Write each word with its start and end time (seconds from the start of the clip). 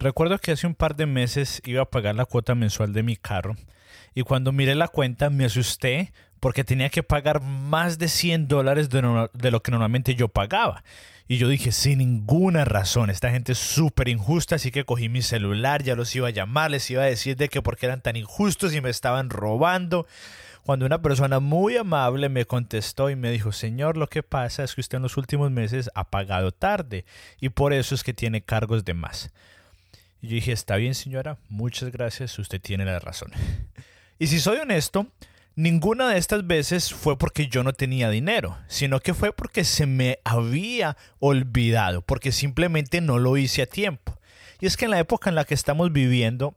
Recuerdo 0.00 0.38
que 0.38 0.52
hace 0.52 0.66
un 0.66 0.74
par 0.74 0.96
de 0.96 1.04
meses 1.04 1.60
iba 1.66 1.82
a 1.82 1.90
pagar 1.90 2.14
la 2.14 2.24
cuota 2.24 2.54
mensual 2.54 2.94
de 2.94 3.02
mi 3.02 3.16
carro 3.16 3.54
y 4.14 4.22
cuando 4.22 4.50
miré 4.50 4.74
la 4.74 4.88
cuenta 4.88 5.28
me 5.28 5.44
asusté 5.44 6.14
porque 6.40 6.64
tenía 6.64 6.88
que 6.88 7.02
pagar 7.02 7.42
más 7.42 7.98
de 7.98 8.08
100 8.08 8.48
dólares 8.48 8.88
de, 8.88 9.02
lo 9.02 9.62
que 9.62 9.70
normalmente 9.70 10.14
yo 10.14 10.28
pagaba. 10.28 10.84
Y 11.28 11.36
yo 11.36 11.48
dije, 11.48 11.70
sin 11.70 11.98
ninguna 11.98 12.64
razón, 12.64 13.10
esta 13.10 13.30
gente 13.30 13.52
es 13.52 13.58
súper 13.58 14.08
injusta, 14.08 14.54
así 14.54 14.70
que 14.70 14.86
cogí 14.86 15.10
mi 15.10 15.20
celular, 15.20 15.82
ya 15.82 15.94
los 15.94 16.16
iba 16.16 16.28
a 16.28 16.32
llamar, 16.32 16.70
les 16.70 16.90
iba 16.90 17.02
a 17.02 17.06
decir 17.06 17.36
de 17.36 17.50
que 17.50 17.60
porque 17.60 17.84
eran 17.84 18.00
tan 18.00 18.16
injustos 18.16 18.74
y 18.74 18.80
me 18.80 18.88
estaban 18.88 19.28
robando. 19.28 20.06
Cuando 20.64 20.86
una 20.86 21.02
persona 21.02 21.40
muy 21.40 21.76
amable 21.76 22.30
me 22.30 22.46
contestó 22.46 23.10
y 23.10 23.16
me 23.16 23.30
dijo, 23.30 23.52
Señor, 23.52 23.98
lo 23.98 24.08
que 24.08 24.22
pasa 24.22 24.64
es 24.64 24.74
que 24.74 24.80
usted 24.80 24.96
en 24.96 25.02
los 25.02 25.18
últimos 25.18 25.50
meses 25.50 25.90
ha 25.94 26.08
pagado 26.08 26.52
tarde 26.52 27.04
y 27.38 27.50
por 27.50 27.74
eso 27.74 27.94
es 27.94 28.02
que 28.02 28.14
tiene 28.14 28.40
cargos 28.40 28.86
de 28.86 28.94
más. 28.94 29.30
Y 30.22 30.28
yo 30.28 30.34
dije, 30.34 30.52
está 30.52 30.76
bien 30.76 30.94
señora, 30.94 31.38
muchas 31.48 31.90
gracias, 31.90 32.38
usted 32.38 32.60
tiene 32.60 32.84
la 32.84 32.98
razón. 32.98 33.32
y 34.18 34.26
si 34.26 34.38
soy 34.38 34.58
honesto, 34.58 35.06
ninguna 35.56 36.08
de 36.08 36.18
estas 36.18 36.46
veces 36.46 36.92
fue 36.92 37.16
porque 37.16 37.48
yo 37.48 37.62
no 37.62 37.72
tenía 37.72 38.10
dinero, 38.10 38.58
sino 38.68 39.00
que 39.00 39.14
fue 39.14 39.32
porque 39.32 39.64
se 39.64 39.86
me 39.86 40.18
había 40.24 40.96
olvidado, 41.18 42.02
porque 42.02 42.32
simplemente 42.32 43.00
no 43.00 43.18
lo 43.18 43.36
hice 43.36 43.62
a 43.62 43.66
tiempo. 43.66 44.18
Y 44.60 44.66
es 44.66 44.76
que 44.76 44.84
en 44.84 44.90
la 44.90 44.98
época 44.98 45.30
en 45.30 45.36
la 45.36 45.44
que 45.44 45.54
estamos 45.54 45.92
viviendo, 45.92 46.54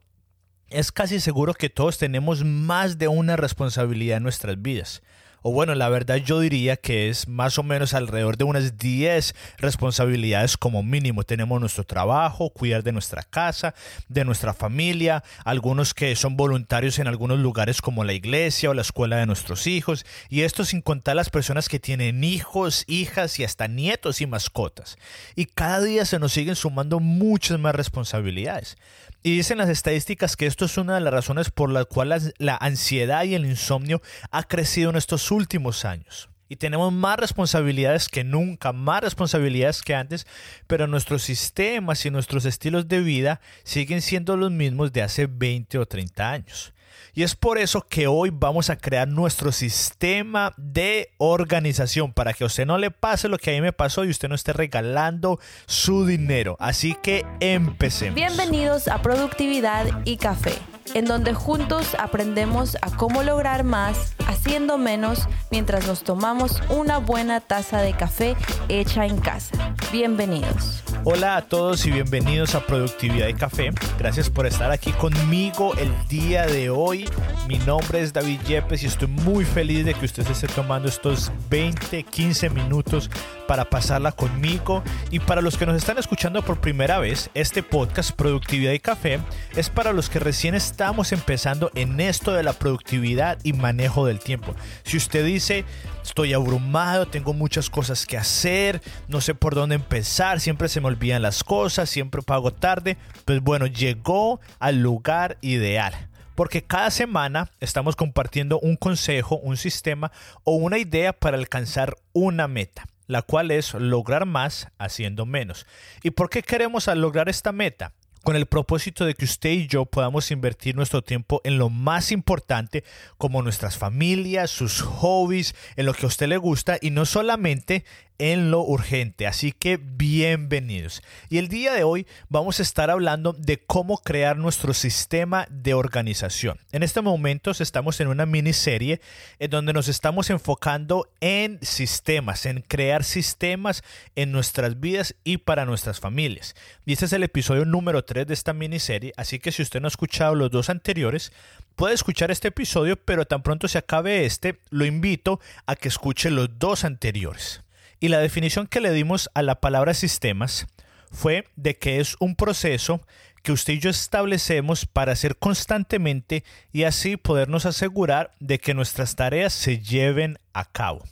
es 0.68 0.92
casi 0.92 1.20
seguro 1.20 1.54
que 1.54 1.70
todos 1.70 1.98
tenemos 1.98 2.44
más 2.44 2.98
de 2.98 3.08
una 3.08 3.36
responsabilidad 3.36 4.18
en 4.18 4.22
nuestras 4.22 4.60
vidas 4.60 5.02
o 5.46 5.52
bueno, 5.52 5.74
la 5.74 5.90
verdad 5.90 6.16
yo 6.16 6.40
diría 6.40 6.76
que 6.78 7.10
es 7.10 7.28
más 7.28 7.58
o 7.58 7.62
menos 7.62 7.92
alrededor 7.92 8.38
de 8.38 8.44
unas 8.44 8.78
10 8.78 9.34
responsabilidades 9.58 10.56
como 10.56 10.82
mínimo. 10.82 11.22
Tenemos 11.22 11.60
nuestro 11.60 11.84
trabajo, 11.84 12.48
cuidar 12.48 12.82
de 12.82 12.92
nuestra 12.92 13.22
casa, 13.22 13.74
de 14.08 14.24
nuestra 14.24 14.54
familia, 14.54 15.22
algunos 15.44 15.92
que 15.92 16.16
son 16.16 16.38
voluntarios 16.38 16.98
en 16.98 17.08
algunos 17.08 17.40
lugares 17.40 17.82
como 17.82 18.04
la 18.04 18.14
iglesia 18.14 18.70
o 18.70 18.74
la 18.74 18.80
escuela 18.80 19.18
de 19.18 19.26
nuestros 19.26 19.66
hijos, 19.66 20.06
y 20.30 20.40
esto 20.40 20.64
sin 20.64 20.80
contar 20.80 21.14
las 21.14 21.28
personas 21.28 21.68
que 21.68 21.78
tienen 21.78 22.24
hijos, 22.24 22.84
hijas 22.86 23.38
y 23.38 23.44
hasta 23.44 23.68
nietos 23.68 24.22
y 24.22 24.26
mascotas. 24.26 24.96
Y 25.36 25.44
cada 25.44 25.82
día 25.82 26.06
se 26.06 26.18
nos 26.18 26.32
siguen 26.32 26.56
sumando 26.56 27.00
muchas 27.00 27.58
más 27.58 27.74
responsabilidades. 27.74 28.78
Y 29.26 29.36
dicen 29.36 29.56
las 29.56 29.70
estadísticas 29.70 30.36
que 30.36 30.44
esto 30.44 30.66
es 30.66 30.76
una 30.76 30.96
de 30.96 31.00
las 31.00 31.14
razones 31.14 31.50
por 31.50 31.70
las 31.70 31.86
cuales 31.86 32.34
la 32.36 32.56
ansiedad 32.56 33.24
y 33.24 33.34
el 33.34 33.46
insomnio 33.46 34.02
ha 34.30 34.42
crecido 34.42 34.90
en 34.90 34.96
estos 34.96 35.30
últimos 35.34 35.84
años. 35.84 36.30
Y 36.48 36.56
tenemos 36.56 36.92
más 36.92 37.18
responsabilidades 37.18 38.08
que 38.08 38.22
nunca, 38.22 38.72
más 38.72 39.02
responsabilidades 39.02 39.82
que 39.82 39.94
antes, 39.94 40.26
pero 40.66 40.86
nuestros 40.86 41.22
sistemas 41.22 42.04
y 42.06 42.10
nuestros 42.10 42.44
estilos 42.44 42.86
de 42.86 43.00
vida 43.00 43.40
siguen 43.64 44.02
siendo 44.02 44.36
los 44.36 44.50
mismos 44.50 44.92
de 44.92 45.02
hace 45.02 45.26
20 45.26 45.78
o 45.78 45.86
30 45.86 46.30
años. 46.30 46.74
Y 47.16 47.22
es 47.22 47.36
por 47.36 47.58
eso 47.58 47.86
que 47.88 48.08
hoy 48.08 48.30
vamos 48.32 48.70
a 48.70 48.76
crear 48.76 49.06
nuestro 49.06 49.52
sistema 49.52 50.52
de 50.56 51.12
organización 51.18 52.12
para 52.12 52.32
que 52.32 52.42
a 52.42 52.48
usted 52.48 52.66
no 52.66 52.76
le 52.76 52.90
pase 52.90 53.28
lo 53.28 53.38
que 53.38 53.50
a 53.50 53.54
mí 53.54 53.60
me 53.60 53.72
pasó 53.72 54.04
y 54.04 54.10
usted 54.10 54.28
no 54.28 54.34
esté 54.34 54.52
regalando 54.52 55.38
su 55.66 56.06
dinero. 56.06 56.56
Así 56.58 56.96
que 57.02 57.24
empecemos. 57.38 58.16
Bienvenidos 58.16 58.88
a 58.88 59.00
Productividad 59.00 59.86
y 60.04 60.16
Café, 60.16 60.54
en 60.92 61.06
donde 61.06 61.34
juntos 61.34 61.96
aprendemos 61.98 62.76
a 62.82 62.90
cómo 62.90 63.22
lograr 63.22 63.64
más 63.64 64.14
haciendo 64.26 64.78
menos 64.78 65.26
mientras 65.50 65.86
nos 65.86 66.04
tomamos 66.04 66.62
una 66.68 66.98
buena 66.98 67.40
taza 67.40 67.80
de 67.80 67.94
café 67.94 68.36
hecha 68.68 69.06
en 69.06 69.18
casa. 69.18 69.74
Bienvenidos. 69.90 70.83
Hola 71.06 71.36
a 71.36 71.42
todos 71.42 71.84
y 71.84 71.90
bienvenidos 71.90 72.54
a 72.54 72.64
Productividad 72.64 73.28
y 73.28 73.34
Café. 73.34 73.70
Gracias 73.98 74.30
por 74.30 74.46
estar 74.46 74.70
aquí 74.70 74.90
conmigo 74.92 75.74
el 75.76 75.92
día 76.08 76.46
de 76.46 76.70
hoy. 76.70 77.06
Mi 77.46 77.58
nombre 77.58 78.00
es 78.00 78.14
David 78.14 78.40
Yepes 78.46 78.82
y 78.82 78.86
estoy 78.86 79.08
muy 79.08 79.44
feliz 79.44 79.84
de 79.84 79.92
que 79.92 80.06
usted 80.06 80.26
esté 80.26 80.46
tomando 80.46 80.88
estos 80.88 81.30
20, 81.50 82.04
15 82.04 82.48
minutos 82.48 83.10
para 83.46 83.68
pasarla 83.68 84.12
conmigo. 84.12 84.82
Y 85.10 85.18
para 85.18 85.42
los 85.42 85.58
que 85.58 85.66
nos 85.66 85.76
están 85.76 85.98
escuchando 85.98 86.40
por 86.40 86.62
primera 86.62 86.98
vez, 86.98 87.28
este 87.34 87.62
podcast 87.62 88.12
Productividad 88.12 88.72
y 88.72 88.78
Café 88.78 89.20
es 89.56 89.68
para 89.68 89.92
los 89.92 90.08
que 90.08 90.20
recién 90.20 90.54
estamos 90.54 91.12
empezando 91.12 91.70
en 91.74 92.00
esto 92.00 92.32
de 92.32 92.44
la 92.44 92.54
productividad 92.54 93.36
y 93.42 93.52
manejo 93.52 94.06
del 94.06 94.20
tiempo. 94.20 94.54
Si 94.84 94.96
usted 94.96 95.22
dice, 95.26 95.66
estoy 96.04 96.34
abrumado, 96.34 97.06
tengo 97.06 97.32
muchas 97.32 97.70
cosas 97.70 98.06
que 98.06 98.16
hacer, 98.16 98.82
no 99.08 99.20
sé 99.20 99.34
por 99.34 99.54
dónde 99.54 99.74
empezar, 99.74 100.38
siempre 100.38 100.68
se 100.68 100.80
me 100.80 100.88
olvidan 100.88 101.22
las 101.22 101.42
cosas, 101.42 101.88
siempre 101.90 102.22
pago 102.22 102.52
tarde, 102.52 102.96
pues 103.24 103.40
bueno, 103.40 103.66
llegó 103.66 104.40
al 104.60 104.80
lugar 104.80 105.38
ideal. 105.40 106.08
Porque 106.34 106.62
cada 106.62 106.90
semana 106.90 107.50
estamos 107.60 107.96
compartiendo 107.96 108.58
un 108.60 108.76
consejo, 108.76 109.38
un 109.38 109.56
sistema 109.56 110.12
o 110.42 110.56
una 110.56 110.78
idea 110.78 111.12
para 111.12 111.36
alcanzar 111.36 111.96
una 112.12 112.48
meta, 112.48 112.86
la 113.06 113.22
cual 113.22 113.50
es 113.50 113.72
lograr 113.74 114.26
más 114.26 114.68
haciendo 114.78 115.26
menos. 115.26 115.66
¿Y 116.02 116.10
por 116.10 116.30
qué 116.30 116.42
queremos 116.42 116.86
lograr 116.88 117.28
esta 117.28 117.52
meta? 117.52 117.92
Con 118.24 118.34
el 118.36 118.46
propósito 118.46 119.04
de 119.04 119.14
que 119.14 119.26
usted 119.26 119.50
y 119.50 119.66
yo 119.68 119.84
podamos 119.84 120.30
invertir 120.30 120.74
nuestro 120.74 121.02
tiempo 121.02 121.40
en 121.44 121.58
lo 121.58 121.70
más 121.70 122.10
importante, 122.10 122.82
como 123.18 123.42
nuestras 123.42 123.76
familias, 123.76 124.50
sus 124.50 124.80
hobbies, 124.80 125.54
en 125.76 125.86
lo 125.86 125.94
que 125.94 126.06
a 126.06 126.08
usted 126.08 126.26
le 126.26 126.38
gusta 126.38 126.78
y 126.80 126.90
no 126.90 127.04
solamente 127.04 127.84
en 128.18 128.50
lo 128.50 128.62
urgente. 128.62 129.26
Así 129.26 129.52
que 129.52 129.76
bienvenidos. 129.76 131.02
Y 131.28 131.38
el 131.38 131.48
día 131.48 131.72
de 131.72 131.84
hoy 131.84 132.06
vamos 132.28 132.60
a 132.60 132.62
estar 132.62 132.90
hablando 132.90 133.32
de 133.32 133.58
cómo 133.58 133.98
crear 133.98 134.36
nuestro 134.36 134.74
sistema 134.74 135.46
de 135.50 135.74
organización. 135.74 136.58
En 136.72 136.82
este 136.82 137.00
momento 137.00 137.50
estamos 137.50 138.00
en 138.00 138.08
una 138.08 138.26
miniserie 138.26 139.00
en 139.38 139.50
donde 139.50 139.72
nos 139.72 139.88
estamos 139.88 140.30
enfocando 140.30 141.08
en 141.20 141.58
sistemas, 141.62 142.46
en 142.46 142.62
crear 142.62 143.04
sistemas 143.04 143.82
en 144.14 144.32
nuestras 144.32 144.80
vidas 144.80 145.14
y 145.24 145.38
para 145.38 145.64
nuestras 145.64 146.00
familias. 146.00 146.54
Y 146.86 146.92
este 146.92 147.06
es 147.06 147.12
el 147.12 147.22
episodio 147.22 147.64
número 147.64 148.04
3 148.04 148.26
de 148.26 148.34
esta 148.34 148.52
miniserie, 148.52 149.12
así 149.16 149.38
que 149.38 149.52
si 149.52 149.62
usted 149.62 149.80
no 149.80 149.86
ha 149.86 149.88
escuchado 149.88 150.34
los 150.34 150.50
dos 150.50 150.70
anteriores, 150.70 151.32
puede 151.76 151.94
escuchar 151.94 152.30
este 152.30 152.48
episodio, 152.48 152.96
pero 152.96 153.26
tan 153.26 153.42
pronto 153.42 153.68
se 153.68 153.78
acabe 153.78 154.24
este, 154.24 154.60
lo 154.70 154.84
invito 154.84 155.40
a 155.66 155.76
que 155.76 155.88
escuche 155.88 156.30
los 156.30 156.58
dos 156.58 156.84
anteriores. 156.84 157.63
Y 158.00 158.08
la 158.08 158.18
definición 158.18 158.66
que 158.66 158.80
le 158.80 158.92
dimos 158.92 159.30
a 159.34 159.42
la 159.42 159.60
palabra 159.60 159.94
sistemas 159.94 160.66
fue 161.10 161.46
de 161.56 161.76
que 161.76 162.00
es 162.00 162.16
un 162.20 162.36
proceso 162.36 163.00
que 163.42 163.52
usted 163.52 163.74
y 163.74 163.78
yo 163.78 163.90
establecemos 163.90 164.86
para 164.86 165.12
hacer 165.12 165.36
constantemente 165.36 166.44
y 166.72 166.84
así 166.84 167.16
podernos 167.16 167.66
asegurar 167.66 168.32
de 168.40 168.58
que 168.58 168.74
nuestras 168.74 169.16
tareas 169.16 169.52
se 169.52 169.80
lleven 169.80 170.38
a 170.54 170.64
cabo. 170.64 171.04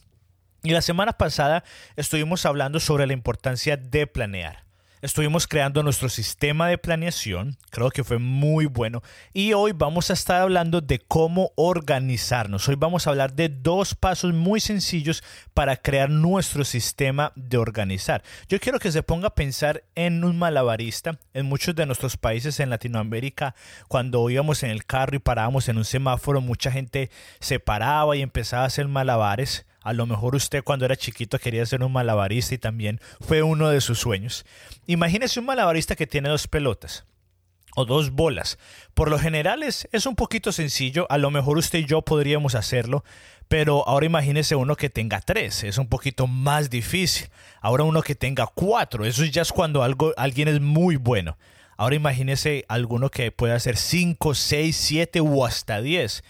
Y 0.63 0.71
la 0.71 0.83
semana 0.83 1.13
pasada 1.13 1.65
estuvimos 1.97 2.47
hablando 2.47 2.81
sobre 2.81 3.07
la 3.07 3.13
importancia 3.13 3.77
de 3.77 4.07
planear 4.07 4.65
estuvimos 5.03 5.49
creando 5.49 5.83
nuestro 5.83 6.09
sistema 6.09 6.69
de 6.69 6.79
planeación, 6.79 7.59
creo 7.71 7.91
que 7.91 8.05
fue 8.05 8.19
muy 8.19 8.67
bueno, 8.67 9.03
y 9.33 9.53
hoy 9.53 9.73
vamos 9.73 10.11
a 10.11 10.13
estar 10.13 10.41
hablando 10.41 10.81
de 10.81 11.01
cómo 11.01 11.51
organizarnos. 11.57 12.69
Hoy 12.69 12.77
vamos 12.77 13.07
a 13.07 13.11
hablar 13.11 13.35
de 13.35 13.49
dos 13.49 13.97
pasos 13.97 14.33
muy 14.33 14.61
sencillos 14.61 15.25
para 15.55 15.77
crear 15.77 16.09
nuestro 16.09 16.65
sistema 16.65 17.33
de 17.35 17.59
organizar. 17.59 18.23
Yo 18.49 18.61
quiero 18.61 18.79
que 18.79 18.93
se 18.93 19.03
ponga 19.03 19.29
a 19.29 19.35
pensar 19.35 19.83
en 19.97 20.23
un 20.23 20.39
malabarista. 20.39 21.19
En 21.35 21.47
muchos 21.47 21.75
de 21.75 21.85
nuestros 21.85 22.17
países 22.17 22.61
en 22.61 22.71
Latinoamérica, 22.71 23.57
cuando 23.89 24.31
íbamos 24.31 24.63
en 24.63 24.71
el 24.71 24.85
carro 24.85 25.17
y 25.17 25.19
parábamos 25.19 25.69
en 25.69 25.79
un 25.79 25.85
semáforo, 25.85 26.41
mucha 26.41 26.71
gente 26.71 27.11
se 27.41 27.59
paraba 27.59 28.17
y 28.17 28.23
empezaba 28.23 28.63
a 28.63 28.67
hacer 28.67 28.87
malabares. 28.87 29.67
A 29.83 29.93
lo 29.93 30.07
mejor 30.07 30.35
usted 30.35 30.63
cuando 30.63 30.85
era 30.85 30.97
chiquito 30.97 31.39
quería 31.39 31.67
ser 31.67 31.83
un 31.83 31.93
malabarista 31.93 32.55
y 32.55 32.59
también 32.59 33.01
fue 33.21 33.43
uno 33.43 33.69
de 33.69 33.81
sus 33.81 33.99
sueños. 33.99 34.45
Imagínese 34.87 35.41
un 35.41 35.47
malabarista 35.47 35.97
que 35.97 36.07
tiene 36.07 36.29
dos 36.29 36.49
pelotas 36.49 37.05
o 37.75 37.85
dos 37.85 38.11
bolas. 38.11 38.59
Por 38.95 39.11
lo 39.11 39.19
general 39.19 39.63
es, 39.63 39.87
un 40.07 40.15
poquito 40.15 40.53
sencillo, 40.53 41.07
a 41.11 41.19
lo 41.19 41.31
mejor 41.31 41.59
usted 41.59 41.81
y 41.81 41.87
yo 41.87 42.03
podríamos 42.03 42.55
hacerlo, 42.55 43.05
pero 43.49 43.87
ahora 43.89 44.07
imagínese 44.07 44.55
uno 44.55 44.77
que 44.77 44.91
tenga 44.91 45.21
tres, 45.21 45.65
es 45.65 45.79
un 45.79 45.89
poquito 45.89 46.27
más 46.27 46.71
difícil. 46.71 47.29
Ahora 47.61 47.85
uno 47.85 48.03
que 48.03 48.15
tenga 48.15 48.47
cuatro, 48.47 49.05
eso 49.05 49.25
ya 49.25 49.43
es 49.43 49.53
cuando 49.53 49.83
algo, 49.83 50.13
alguien 50.17 50.49
es 50.49 50.61
muy 50.61 50.97
bueno. 50.97 51.37
Ahora 51.77 51.97
imagínese 51.97 52.65
alguno 52.69 53.11
que 53.11 53.33
pueda 53.33 53.57
hacer 53.57 53.77
cinco, 53.77 54.35
seis, 54.35 54.77
siete 54.77 55.21
o 55.21 55.45
hasta 55.45 55.81
diez. 55.81 56.23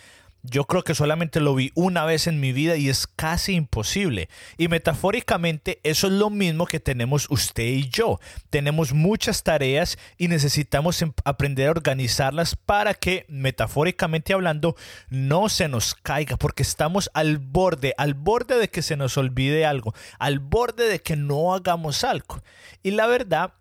Yo 0.44 0.64
creo 0.64 0.82
que 0.82 0.96
solamente 0.96 1.38
lo 1.38 1.54
vi 1.54 1.70
una 1.76 2.04
vez 2.04 2.26
en 2.26 2.40
mi 2.40 2.52
vida 2.52 2.76
y 2.76 2.88
es 2.88 3.06
casi 3.06 3.54
imposible. 3.54 4.28
Y 4.58 4.66
metafóricamente 4.66 5.78
eso 5.84 6.08
es 6.08 6.12
lo 6.14 6.30
mismo 6.30 6.66
que 6.66 6.80
tenemos 6.80 7.28
usted 7.30 7.62
y 7.62 7.88
yo. 7.88 8.18
Tenemos 8.50 8.92
muchas 8.92 9.44
tareas 9.44 9.98
y 10.18 10.26
necesitamos 10.26 11.00
em, 11.00 11.12
aprender 11.24 11.68
a 11.68 11.70
organizarlas 11.70 12.56
para 12.56 12.94
que, 12.94 13.24
metafóricamente 13.28 14.32
hablando, 14.32 14.74
no 15.10 15.48
se 15.48 15.68
nos 15.68 15.94
caiga, 15.94 16.36
porque 16.36 16.64
estamos 16.64 17.08
al 17.14 17.38
borde, 17.38 17.94
al 17.96 18.14
borde 18.14 18.58
de 18.58 18.68
que 18.68 18.82
se 18.82 18.96
nos 18.96 19.16
olvide 19.16 19.64
algo, 19.64 19.94
al 20.18 20.40
borde 20.40 20.88
de 20.88 21.00
que 21.00 21.14
no 21.14 21.54
hagamos 21.54 22.02
algo. 22.02 22.42
Y 22.82 22.90
la 22.90 23.06
verdad 23.06 23.54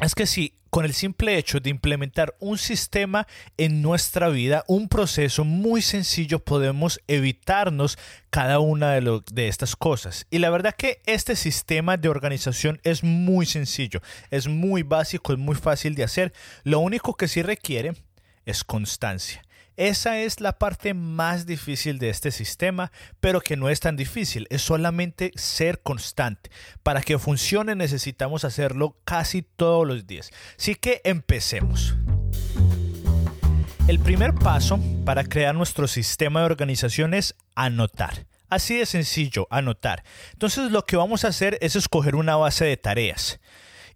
es 0.00 0.14
que 0.14 0.26
si 0.26 0.59
con 0.70 0.84
el 0.84 0.94
simple 0.94 1.36
hecho 1.36 1.60
de 1.60 1.70
implementar 1.70 2.34
un 2.38 2.56
sistema 2.56 3.26
en 3.56 3.82
nuestra 3.82 4.28
vida, 4.28 4.64
un 4.68 4.88
proceso 4.88 5.44
muy 5.44 5.82
sencillo, 5.82 6.38
podemos 6.38 7.00
evitarnos 7.08 7.98
cada 8.30 8.60
una 8.60 8.92
de, 8.92 9.48
estas 9.48 9.76
cosas. 9.76 10.26
Y 10.30 10.38
la 10.38 10.50
verdad 10.50 10.74
que 10.76 11.02
este 11.06 11.36
sistema 11.36 11.96
de 11.96 12.08
organización 12.08 12.80
es 12.84 13.02
muy 13.02 13.46
sencillo, 13.46 14.00
es 14.30 14.46
muy 14.46 14.82
básico, 14.82 15.32
es 15.32 15.38
muy 15.38 15.56
fácil 15.56 15.94
de 15.94 16.04
hacer. 16.04 16.32
Lo 16.62 16.78
único 16.78 17.14
que 17.14 17.28
sí 17.28 17.42
requiere 17.42 17.94
es 18.46 18.64
constancia. 18.64 19.42
Esa 19.80 20.18
es 20.18 20.42
la 20.42 20.58
parte 20.58 20.92
más 20.92 21.46
difícil 21.46 21.98
de 21.98 22.10
este 22.10 22.32
sistema, 22.32 22.92
pero 23.18 23.40
que 23.40 23.56
no 23.56 23.70
es 23.70 23.80
tan 23.80 23.96
difícil, 23.96 24.46
es 24.50 24.60
solamente 24.60 25.32
ser 25.36 25.80
constante. 25.80 26.50
Para 26.82 27.00
que 27.00 27.18
funcione 27.18 27.74
necesitamos 27.74 28.44
hacerlo 28.44 28.98
casi 29.06 29.40
todos 29.40 29.88
los 29.88 30.06
días. 30.06 30.32
Así 30.58 30.74
que 30.74 31.00
empecemos. 31.02 31.94
El 33.88 34.00
primer 34.00 34.34
paso 34.34 34.78
para 35.06 35.24
crear 35.24 35.54
nuestro 35.54 35.88
sistema 35.88 36.40
de 36.40 36.46
organización 36.46 37.14
es 37.14 37.34
anotar. 37.54 38.26
Así 38.50 38.76
de 38.76 38.84
sencillo, 38.84 39.48
anotar. 39.50 40.04
Entonces 40.34 40.72
lo 40.72 40.84
que 40.84 40.96
vamos 40.96 41.24
a 41.24 41.28
hacer 41.28 41.56
es 41.62 41.74
escoger 41.74 42.16
una 42.16 42.36
base 42.36 42.66
de 42.66 42.76
tareas 42.76 43.40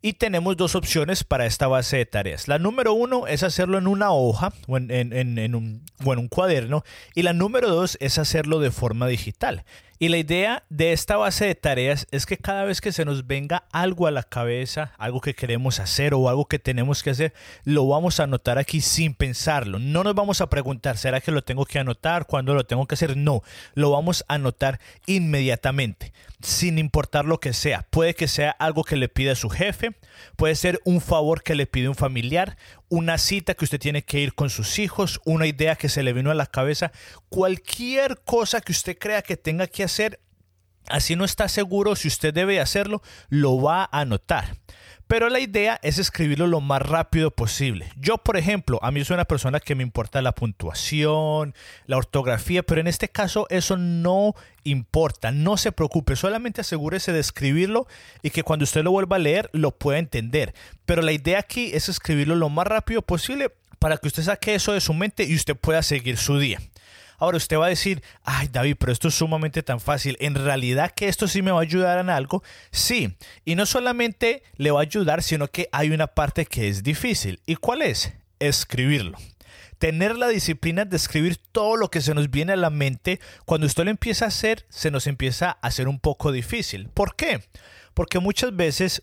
y 0.04 0.12
tenemos 0.12 0.58
dos 0.58 0.74
opciones 0.74 1.24
para 1.24 1.46
esta 1.46 1.66
base 1.66 1.96
de 1.96 2.04
tareas. 2.04 2.46
La 2.46 2.58
número 2.58 2.92
uno 2.92 3.26
es 3.26 3.42
hacerlo 3.42 3.78
en 3.78 3.86
una 3.86 4.12
hoja 4.12 4.52
o 4.68 4.76
en, 4.76 5.54
un, 5.54 5.82
un 6.04 6.28
cuaderno 6.28 6.84
y 7.14 7.22
la 7.22 7.32
número 7.32 7.70
dos 7.70 7.96
es 8.02 8.18
hacerlo 8.18 8.60
de 8.60 8.70
forma 8.70 9.06
digital. 9.06 9.64
Y 9.98 10.08
la 10.08 10.18
idea 10.18 10.64
de 10.68 10.92
esta 10.92 11.16
base 11.16 11.46
de 11.46 11.54
tareas 11.54 12.06
es 12.10 12.26
que 12.26 12.36
cada 12.36 12.64
vez 12.64 12.82
que 12.82 12.92
se 12.92 13.06
nos 13.06 13.26
venga 13.26 13.64
algo 13.72 14.06
a 14.06 14.10
la 14.10 14.24
cabeza, 14.24 14.92
algo 14.98 15.22
que 15.22 15.34
queremos 15.34 15.80
hacer 15.80 16.12
o 16.12 16.28
algo 16.28 16.44
que 16.44 16.58
tenemos 16.58 17.02
que 17.02 17.10
hacer, 17.10 17.32
lo 17.64 17.86
vamos 17.86 18.20
a 18.20 18.24
anotar 18.24 18.58
aquí 18.58 18.82
sin 18.82 19.14
pensarlo. 19.14 19.78
No 19.78 20.04
nos 20.04 20.14
vamos 20.14 20.42
a 20.42 20.50
preguntar, 20.50 20.98
¿será 20.98 21.22
que 21.22 21.30
lo 21.30 21.42
tengo 21.44 21.64
que 21.64 21.78
anotar? 21.78 22.26
¿Cuándo 22.26 22.52
lo 22.52 22.66
tengo 22.66 22.86
que 22.86 22.96
hacer? 22.96 23.16
No, 23.16 23.42
lo 23.74 23.92
vamos 23.92 24.24
a 24.28 24.34
anotar 24.34 24.80
inmediatamente, 25.06 26.12
sin 26.44 26.78
importar 26.78 27.24
lo 27.24 27.40
que 27.40 27.52
sea. 27.52 27.86
Puede 27.90 28.14
que 28.14 28.28
sea 28.28 28.50
algo 28.50 28.84
que 28.84 28.96
le 28.96 29.08
pide 29.08 29.34
su 29.34 29.48
jefe, 29.48 29.96
puede 30.36 30.54
ser 30.54 30.80
un 30.84 31.00
favor 31.00 31.42
que 31.42 31.54
le 31.54 31.66
pide 31.66 31.88
un 31.88 31.94
familiar, 31.94 32.56
una 32.88 33.18
cita 33.18 33.54
que 33.54 33.64
usted 33.64 33.80
tiene 33.80 34.04
que 34.04 34.20
ir 34.20 34.34
con 34.34 34.50
sus 34.50 34.78
hijos, 34.78 35.20
una 35.24 35.46
idea 35.46 35.76
que 35.76 35.88
se 35.88 36.02
le 36.02 36.12
vino 36.12 36.30
a 36.30 36.34
la 36.34 36.46
cabeza, 36.46 36.92
cualquier 37.28 38.20
cosa 38.24 38.60
que 38.60 38.72
usted 38.72 38.98
crea 38.98 39.22
que 39.22 39.36
tenga 39.36 39.66
que 39.66 39.84
hacer, 39.84 40.20
así 40.86 41.16
no 41.16 41.24
está 41.24 41.48
seguro 41.48 41.96
si 41.96 42.08
usted 42.08 42.34
debe 42.34 42.60
hacerlo, 42.60 43.02
lo 43.30 43.60
va 43.60 43.84
a 43.84 44.00
anotar. 44.00 44.56
Pero 45.06 45.28
la 45.28 45.40
idea 45.40 45.78
es 45.82 45.98
escribirlo 45.98 46.46
lo 46.46 46.60
más 46.60 46.80
rápido 46.80 47.30
posible. 47.30 47.90
Yo, 47.96 48.18
por 48.18 48.36
ejemplo, 48.36 48.78
a 48.82 48.90
mí 48.90 49.04
soy 49.04 49.14
una 49.14 49.26
persona 49.26 49.60
que 49.60 49.74
me 49.74 49.82
importa 49.82 50.22
la 50.22 50.32
puntuación, 50.32 51.54
la 51.86 51.98
ortografía, 51.98 52.62
pero 52.62 52.80
en 52.80 52.86
este 52.86 53.08
caso 53.08 53.46
eso 53.50 53.76
no 53.76 54.34
importa. 54.64 55.30
No 55.30 55.56
se 55.56 55.72
preocupe, 55.72 56.16
solamente 56.16 56.62
asegúrese 56.62 57.12
de 57.12 57.20
escribirlo 57.20 57.86
y 58.22 58.30
que 58.30 58.42
cuando 58.42 58.64
usted 58.64 58.82
lo 58.82 58.92
vuelva 58.92 59.16
a 59.16 59.20
leer 59.20 59.50
lo 59.52 59.72
pueda 59.72 59.98
entender. 59.98 60.54
Pero 60.86 61.02
la 61.02 61.12
idea 61.12 61.38
aquí 61.38 61.70
es 61.74 61.88
escribirlo 61.88 62.34
lo 62.34 62.48
más 62.48 62.66
rápido 62.66 63.02
posible 63.02 63.52
para 63.78 63.98
que 63.98 64.08
usted 64.08 64.22
saque 64.22 64.54
eso 64.54 64.72
de 64.72 64.80
su 64.80 64.94
mente 64.94 65.24
y 65.24 65.34
usted 65.34 65.56
pueda 65.56 65.82
seguir 65.82 66.16
su 66.16 66.38
día. 66.38 66.60
Ahora 67.18 67.36
usted 67.36 67.58
va 67.58 67.66
a 67.66 67.70
decir, 67.70 68.02
ay 68.24 68.48
David, 68.48 68.76
pero 68.78 68.92
esto 68.92 69.08
es 69.08 69.14
sumamente 69.14 69.62
tan 69.62 69.80
fácil. 69.80 70.16
En 70.20 70.34
realidad 70.34 70.92
que 70.94 71.08
esto 71.08 71.28
sí 71.28 71.42
me 71.42 71.50
va 71.50 71.58
a 71.58 71.62
ayudar 71.62 71.98
en 71.98 72.10
algo. 72.10 72.42
Sí, 72.70 73.16
y 73.44 73.54
no 73.54 73.66
solamente 73.66 74.42
le 74.56 74.70
va 74.70 74.80
a 74.80 74.82
ayudar, 74.82 75.22
sino 75.22 75.48
que 75.48 75.68
hay 75.72 75.90
una 75.90 76.08
parte 76.08 76.46
que 76.46 76.68
es 76.68 76.82
difícil. 76.82 77.40
¿Y 77.46 77.56
cuál 77.56 77.82
es? 77.82 78.12
Escribirlo. 78.38 79.18
Tener 79.78 80.16
la 80.16 80.28
disciplina 80.28 80.84
de 80.84 80.96
escribir 80.96 81.36
todo 81.52 81.76
lo 81.76 81.90
que 81.90 82.00
se 82.00 82.14
nos 82.14 82.30
viene 82.30 82.52
a 82.52 82.56
la 82.56 82.70
mente, 82.70 83.20
cuando 83.44 83.66
usted 83.66 83.84
lo 83.84 83.90
empieza 83.90 84.24
a 84.24 84.28
hacer, 84.28 84.64
se 84.68 84.90
nos 84.90 85.06
empieza 85.06 85.50
a 85.50 85.66
hacer 85.66 85.88
un 85.88 85.98
poco 85.98 86.32
difícil. 86.32 86.88
¿Por 86.88 87.16
qué? 87.16 87.44
Porque 87.92 88.18
muchas 88.18 88.54
veces 88.54 89.02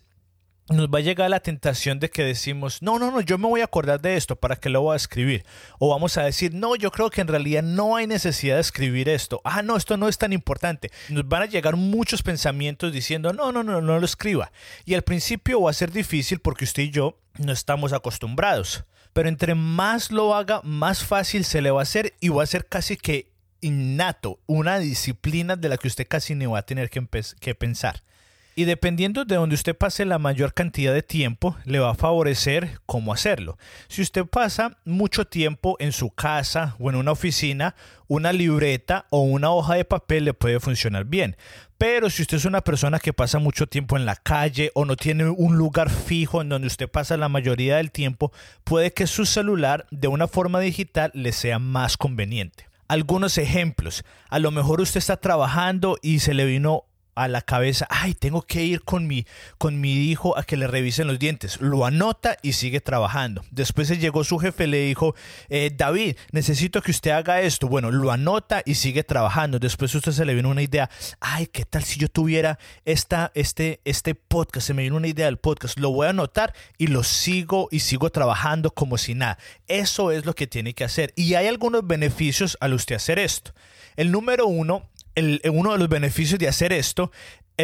nos 0.71 0.87
va 0.87 0.99
a 0.99 1.01
llegar 1.01 1.29
la 1.29 1.39
tentación 1.39 1.99
de 1.99 2.09
que 2.09 2.23
decimos, 2.23 2.81
no, 2.81 2.99
no, 2.99 3.11
no, 3.11 3.21
yo 3.21 3.37
me 3.37 3.47
voy 3.47 3.61
a 3.61 3.65
acordar 3.65 4.01
de 4.01 4.15
esto, 4.15 4.35
¿para 4.35 4.55
que 4.55 4.69
lo 4.69 4.81
voy 4.81 4.93
a 4.93 4.97
escribir? 4.97 5.45
O 5.79 5.89
vamos 5.89 6.17
a 6.17 6.23
decir, 6.23 6.53
no, 6.53 6.75
yo 6.75 6.91
creo 6.91 7.09
que 7.09 7.21
en 7.21 7.27
realidad 7.27 7.63
no 7.63 7.95
hay 7.95 8.07
necesidad 8.07 8.55
de 8.55 8.61
escribir 8.61 9.09
esto. 9.09 9.41
Ah, 9.43 9.61
no, 9.61 9.77
esto 9.77 9.97
no 9.97 10.07
es 10.07 10.17
tan 10.17 10.33
importante. 10.33 10.91
Nos 11.09 11.27
van 11.27 11.43
a 11.43 11.45
llegar 11.45 11.75
muchos 11.75 12.23
pensamientos 12.23 12.91
diciendo, 12.91 13.33
no, 13.33 13.51
no, 13.51 13.63
no, 13.63 13.81
no 13.81 13.99
lo 13.99 14.05
escriba. 14.05 14.51
Y 14.85 14.93
al 14.93 15.03
principio 15.03 15.61
va 15.61 15.71
a 15.71 15.73
ser 15.73 15.91
difícil 15.91 16.39
porque 16.39 16.65
usted 16.65 16.83
y 16.83 16.91
yo 16.91 17.17
no 17.37 17.51
estamos 17.51 17.93
acostumbrados. 17.93 18.85
Pero 19.13 19.27
entre 19.29 19.55
más 19.55 20.11
lo 20.11 20.35
haga, 20.35 20.61
más 20.63 21.03
fácil 21.03 21.43
se 21.43 21.61
le 21.61 21.71
va 21.71 21.81
a 21.81 21.83
hacer 21.83 22.13
y 22.19 22.29
va 22.29 22.43
a 22.43 22.47
ser 22.47 22.67
casi 22.67 22.95
que 22.97 23.31
innato, 23.59 24.39
una 24.47 24.79
disciplina 24.79 25.55
de 25.55 25.69
la 25.69 25.77
que 25.77 25.87
usted 25.87 26.07
casi 26.07 26.33
ni 26.33 26.45
va 26.45 26.59
a 26.59 26.65
tener 26.65 26.89
que, 26.89 27.05
que 27.39 27.55
pensar. 27.55 28.03
Y 28.53 28.65
dependiendo 28.65 29.23
de 29.23 29.35
donde 29.35 29.55
usted 29.55 29.77
pase 29.77 30.03
la 30.03 30.19
mayor 30.19 30.53
cantidad 30.53 30.93
de 30.93 31.03
tiempo, 31.03 31.55
le 31.63 31.79
va 31.79 31.91
a 31.91 31.95
favorecer 31.95 32.79
cómo 32.85 33.13
hacerlo. 33.13 33.57
Si 33.87 34.01
usted 34.01 34.25
pasa 34.25 34.77
mucho 34.83 35.25
tiempo 35.25 35.77
en 35.79 35.93
su 35.93 36.09
casa 36.09 36.75
o 36.77 36.89
en 36.89 36.97
una 36.97 37.13
oficina, 37.13 37.75
una 38.07 38.33
libreta 38.33 39.05
o 39.09 39.21
una 39.21 39.51
hoja 39.51 39.75
de 39.75 39.85
papel 39.85 40.25
le 40.25 40.33
puede 40.33 40.59
funcionar 40.59 41.05
bien. 41.05 41.37
Pero 41.77 42.09
si 42.09 42.23
usted 42.23 42.37
es 42.37 42.45
una 42.45 42.61
persona 42.61 42.99
que 42.99 43.13
pasa 43.13 43.39
mucho 43.39 43.67
tiempo 43.67 43.95
en 43.95 44.05
la 44.05 44.17
calle 44.17 44.71
o 44.75 44.83
no 44.83 44.97
tiene 44.97 45.29
un 45.29 45.55
lugar 45.55 45.89
fijo 45.89 46.41
en 46.41 46.49
donde 46.49 46.67
usted 46.67 46.89
pasa 46.89 47.15
la 47.15 47.29
mayoría 47.29 47.77
del 47.77 47.91
tiempo, 47.91 48.33
puede 48.65 48.91
que 48.91 49.07
su 49.07 49.25
celular 49.25 49.87
de 49.91 50.09
una 50.09 50.27
forma 50.27 50.59
digital 50.59 51.11
le 51.13 51.31
sea 51.31 51.57
más 51.57 51.95
conveniente 51.95 52.71
algunos 52.91 53.37
ejemplos. 53.37 54.03
A 54.29 54.37
lo 54.39 54.51
mejor 54.51 54.81
usted 54.81 54.97
está 54.97 55.15
trabajando 55.15 55.97
y 56.01 56.19
se 56.19 56.33
le 56.33 56.43
vino 56.43 56.83
a 57.23 57.27
la 57.27 57.41
cabeza, 57.41 57.87
ay, 57.89 58.13
tengo 58.13 58.41
que 58.41 58.63
ir 58.63 58.81
con 58.83 59.07
mi, 59.07 59.25
con 59.57 59.79
mi 59.79 59.93
hijo 59.93 60.37
a 60.37 60.43
que 60.43 60.57
le 60.57 60.67
revisen 60.67 61.07
los 61.07 61.19
dientes. 61.19 61.59
Lo 61.61 61.85
anota 61.85 62.37
y 62.41 62.53
sigue 62.53 62.81
trabajando. 62.81 63.43
Después 63.51 63.87
se 63.87 63.97
llegó 63.97 64.23
su 64.23 64.37
jefe, 64.39 64.67
le 64.67 64.85
dijo, 64.85 65.15
eh, 65.49 65.71
David, 65.75 66.15
necesito 66.31 66.81
que 66.81 66.91
usted 66.91 67.11
haga 67.11 67.41
esto. 67.41 67.67
Bueno, 67.67 67.91
lo 67.91 68.11
anota 68.11 68.61
y 68.65 68.75
sigue 68.75 69.03
trabajando. 69.03 69.59
Después 69.59 69.93
usted 69.95 70.11
se 70.11 70.25
le 70.25 70.33
vino 70.33 70.49
una 70.49 70.61
idea, 70.61 70.89
ay, 71.19 71.47
¿qué 71.47 71.65
tal 71.65 71.83
si 71.83 71.99
yo 71.99 72.07
tuviera 72.07 72.59
esta, 72.85 73.31
este, 73.35 73.81
este 73.85 74.15
podcast? 74.15 74.67
Se 74.67 74.73
me 74.73 74.83
vino 74.83 74.97
una 74.97 75.07
idea 75.07 75.25
del 75.25 75.37
podcast. 75.37 75.79
Lo 75.79 75.91
voy 75.91 76.07
a 76.07 76.11
anotar 76.11 76.53
y 76.77 76.87
lo 76.87 77.03
sigo 77.03 77.67
y 77.71 77.79
sigo 77.79 78.09
trabajando 78.09 78.71
como 78.71 78.97
si 78.97 79.15
nada. 79.15 79.37
Eso 79.67 80.11
es 80.11 80.25
lo 80.25 80.33
que 80.33 80.47
tiene 80.47 80.73
que 80.73 80.83
hacer. 80.83 81.13
Y 81.15 81.33
hay 81.35 81.47
algunos 81.47 81.85
beneficios 81.85 82.57
al 82.59 82.73
usted 82.73 82.95
hacer 82.95 83.19
esto. 83.19 83.53
El 83.95 84.11
número 84.11 84.47
uno 84.47 84.89
uno 85.15 85.73
de 85.73 85.77
los 85.77 85.89
beneficios 85.89 86.39
de 86.39 86.47
hacer 86.47 86.73
esto 86.73 87.11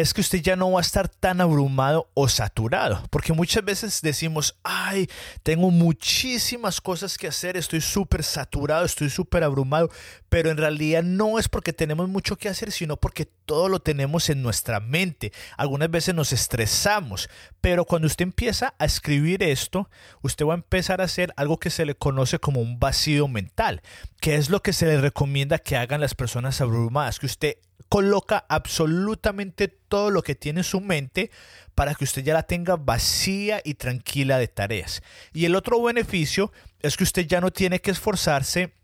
es 0.00 0.14
que 0.14 0.20
usted 0.20 0.40
ya 0.40 0.54
no 0.54 0.70
va 0.70 0.80
a 0.80 0.82
estar 0.82 1.08
tan 1.08 1.40
abrumado 1.40 2.08
o 2.14 2.28
saturado, 2.28 3.02
porque 3.10 3.32
muchas 3.32 3.64
veces 3.64 4.00
decimos, 4.00 4.56
ay, 4.62 5.08
tengo 5.42 5.70
muchísimas 5.70 6.80
cosas 6.80 7.18
que 7.18 7.26
hacer, 7.26 7.56
estoy 7.56 7.80
súper 7.80 8.22
saturado, 8.22 8.84
estoy 8.84 9.10
súper 9.10 9.42
abrumado, 9.42 9.90
pero 10.28 10.50
en 10.50 10.56
realidad 10.56 11.02
no 11.02 11.38
es 11.38 11.48
porque 11.48 11.72
tenemos 11.72 12.08
mucho 12.08 12.36
que 12.36 12.48
hacer, 12.48 12.70
sino 12.70 12.96
porque 12.96 13.26
todo 13.26 13.68
lo 13.68 13.80
tenemos 13.80 14.30
en 14.30 14.42
nuestra 14.42 14.78
mente. 14.78 15.32
Algunas 15.56 15.90
veces 15.90 16.14
nos 16.14 16.32
estresamos, 16.32 17.28
pero 17.60 17.84
cuando 17.84 18.06
usted 18.06 18.22
empieza 18.24 18.74
a 18.78 18.84
escribir 18.84 19.42
esto, 19.42 19.90
usted 20.22 20.46
va 20.46 20.52
a 20.52 20.58
empezar 20.58 21.00
a 21.00 21.04
hacer 21.04 21.32
algo 21.36 21.58
que 21.58 21.70
se 21.70 21.84
le 21.84 21.94
conoce 21.94 22.38
como 22.38 22.60
un 22.60 22.78
vacío 22.78 23.26
mental, 23.26 23.82
que 24.20 24.36
es 24.36 24.50
lo 24.50 24.62
que 24.62 24.72
se 24.72 24.86
le 24.86 25.00
recomienda 25.00 25.58
que 25.58 25.76
hagan 25.76 26.00
las 26.00 26.14
personas 26.14 26.60
abrumadas, 26.60 27.18
que 27.18 27.26
usted 27.26 27.56
coloca 27.88 28.44
absolutamente 28.48 29.68
todo 29.68 30.10
lo 30.10 30.22
que 30.22 30.34
tiene 30.34 30.60
en 30.60 30.64
su 30.64 30.80
mente 30.80 31.30
para 31.74 31.94
que 31.94 32.04
usted 32.04 32.22
ya 32.22 32.34
la 32.34 32.42
tenga 32.42 32.76
vacía 32.76 33.60
y 33.64 33.74
tranquila 33.74 34.38
de 34.38 34.48
tareas. 34.48 35.02
Y 35.32 35.44
el 35.44 35.54
otro 35.54 35.82
beneficio 35.82 36.52
es 36.80 36.96
que 36.96 37.04
usted 37.04 37.26
ya 37.26 37.40
no 37.40 37.50
tiene 37.50 37.80
que 37.80 37.90
esforzarse 37.90 38.74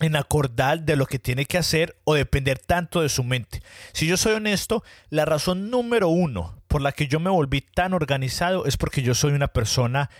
en 0.00 0.16
acordar 0.16 0.82
de 0.82 0.96
lo 0.96 1.06
que 1.06 1.18
tiene 1.18 1.44
que 1.44 1.58
hacer 1.58 1.96
o 2.04 2.14
depender 2.14 2.58
tanto 2.58 3.02
de 3.02 3.10
su 3.10 3.22
mente. 3.22 3.62
Si 3.92 4.06
yo 4.06 4.16
soy 4.16 4.32
honesto, 4.32 4.82
la 5.10 5.26
razón 5.26 5.70
número 5.70 6.08
uno 6.08 6.62
por 6.68 6.80
la 6.80 6.92
que 6.92 7.06
yo 7.06 7.20
me 7.20 7.30
volví 7.30 7.60
tan 7.60 7.92
organizado 7.92 8.64
es 8.64 8.76
porque 8.76 9.02
yo 9.02 9.14
soy 9.14 9.32
una 9.32 9.48
persona 9.48 10.10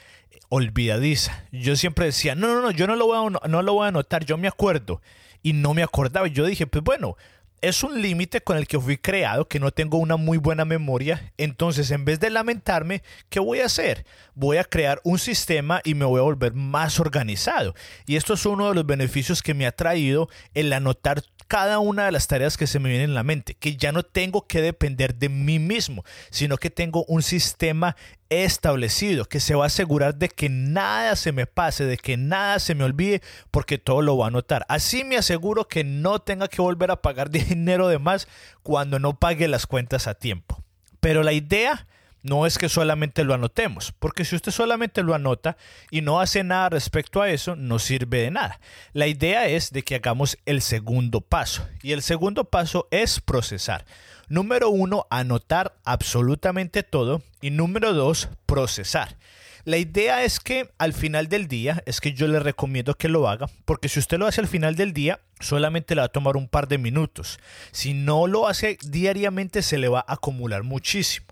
olvidadiza. 0.51 1.45
Yo 1.53 1.77
siempre 1.77 2.07
decía, 2.07 2.35
no, 2.35 2.49
no, 2.49 2.61
no, 2.61 2.71
yo 2.71 2.87
no 2.87 2.97
lo 2.97 3.07
voy 3.07 3.17
a, 3.17 3.49
no 3.49 3.63
lo 3.63 3.73
voy 3.73 3.87
a 3.87 3.89
anotar, 3.89 4.25
yo 4.25 4.37
me 4.37 4.49
acuerdo. 4.49 5.01
Y 5.43 5.55
no 5.55 5.73
me 5.73 5.83
acordaba. 5.83 6.27
Yo 6.27 6.45
dije, 6.45 6.67
pues 6.67 6.85
bueno, 6.85 7.17
es 7.63 7.83
un 7.83 8.01
límite 8.01 8.41
con 8.41 8.57
el 8.57 8.67
que 8.67 8.81
fui 8.81 8.97
creado, 8.97 9.49
que 9.49 9.61
no 9.61 9.71
tengo 9.71 9.99
una 9.99 10.17
muy 10.17 10.39
buena 10.39 10.65
memoria. 10.65 11.33
Entonces, 11.37 11.91
en 11.91 12.05
vez 12.05 12.21
de 12.21 12.31
lamentarme, 12.31 13.03
¿qué 13.29 13.41
voy 13.41 13.61
a 13.61 13.67
hacer? 13.67 14.07
Voy 14.35 14.57
a 14.57 14.65
crear 14.65 15.01
un 15.05 15.19
sistema 15.19 15.81
y 15.85 15.95
me 15.95 16.05
voy 16.05 16.21
a 16.21 16.25
volver 16.25 16.55
más 16.55 17.01
organizado. 17.01 17.75
Y 18.07 18.17
esto 18.17 18.35
es 18.35 18.47
uno 18.47 18.69
de 18.69 18.75
los 18.75 18.87
beneficios 18.87 19.43
que 19.43 19.55
me 19.55 19.67
ha 19.67 19.73
traído 19.73 20.29
el 20.55 20.73
anotar 20.73 21.23
cada 21.49 21.81
una 21.81 22.07
de 22.07 22.13
las 22.13 22.29
tareas 22.29 22.57
que 22.57 22.69
se 22.69 22.79
me 22.79 22.91
vienen 22.91 23.11
en 23.11 23.15
la 23.15 23.25
mente, 23.25 23.55
que 23.55 23.77
ya 23.77 23.91
no 23.91 24.05
tengo 24.05 24.47
que 24.47 24.63
depender 24.63 25.17
de 25.17 25.29
mí 25.29 25.59
mismo, 25.59 26.05
sino 26.31 26.57
que 26.57 26.71
tengo 26.71 27.05
un 27.09 27.23
sistema 27.23 27.97
establecido, 28.31 29.27
que 29.27 29.41
se 29.41 29.55
va 29.55 29.65
a 29.65 29.67
asegurar 29.67 30.15
de 30.15 30.29
que 30.29 30.49
nada 30.49 31.17
se 31.17 31.33
me 31.33 31.47
pase, 31.47 31.85
de 31.85 31.99
que 31.99 32.17
nada 32.17 32.59
se 32.61 32.75
me 32.75 32.85
olvide, 32.85 33.21
porque 33.51 33.77
todo 33.77 34.01
lo 34.01 34.17
va 34.17 34.27
a 34.27 34.29
anotar. 34.29 34.65
Así 34.69 35.05
me 35.05 35.17
aseguro 35.17 35.69
que 35.69 35.85
no 35.85 36.21
tenga 36.21 36.49
que 36.49 36.63
volver 36.63 36.91
a 36.91 37.03
pagar 37.03 37.31
dinero 37.31 37.89
de 37.89 37.99
más 37.99 38.29
cuando 38.63 38.99
no 38.99 39.19
pague 39.19 39.49
las 39.49 39.67
cuentas 39.67 40.07
a 40.07 40.15
tiempo. 40.15 40.63
Pero 41.01 41.23
la 41.23 41.33
idea 41.33 41.87
no 42.23 42.47
es 42.47 42.59
que 42.59 42.69
solamente 42.69 43.25
lo 43.25 43.35
anotemos, 43.35 43.93
porque 43.99 44.25
si 44.25 44.37
usted 44.37 44.53
solamente 44.53 45.03
lo 45.03 45.15
anota 45.15 45.57
y 45.91 46.03
no 46.03 46.21
hace 46.21 46.45
nada 46.45 46.69
respecto 46.69 47.23
a 47.23 47.31
eso, 47.31 47.57
no 47.57 47.79
sirve 47.79 48.21
de 48.21 48.31
nada. 48.31 48.61
La 48.93 49.07
idea 49.07 49.47
es 49.47 49.73
de 49.73 49.83
que 49.83 49.95
hagamos 49.95 50.39
el 50.45 50.61
segundo 50.63 51.21
paso, 51.21 51.67
y 51.83 51.93
el 51.93 52.03
segundo 52.03 52.45
paso 52.45 52.89
es 52.91 53.21
procesar. 53.21 53.85
Número 54.31 54.71
uno, 54.71 55.09
anotar 55.11 55.75
absolutamente 55.85 56.85
todo, 56.85 57.21
y 57.41 57.51
número 57.51 57.93
dos, 57.93 58.29
procesar. 58.47 59.17
La 59.65 59.77
idea 59.77 60.23
es 60.23 60.39
que 60.39 60.71
al 60.79 60.93
final 60.93 61.29
del 61.29 61.49
día, 61.49 61.83
es 61.85 62.01
que 62.01 62.13
yo 62.13 62.29
le 62.29 62.39
recomiendo 62.39 62.95
que 62.95 63.09
lo 63.09 63.29
haga, 63.29 63.51
porque 63.65 63.89
si 63.89 63.99
usted 63.99 64.19
lo 64.19 64.29
hace 64.29 64.41
al 64.41 64.47
final 64.47 64.77
del 64.77 64.93
día, 64.93 65.19
solamente 65.41 65.97
le 65.97 66.03
va 66.03 66.07
a 66.07 66.13
tomar 66.13 66.37
un 66.37 66.47
par 66.47 66.69
de 66.69 66.79
minutos. 66.79 67.41
Si 67.73 67.93
no 67.93 68.29
lo 68.29 68.47
hace 68.47 68.79
diariamente, 68.87 69.63
se 69.63 69.79
le 69.79 69.89
va 69.89 70.05
a 70.07 70.13
acumular 70.13 70.63
muchísimo. 70.63 71.27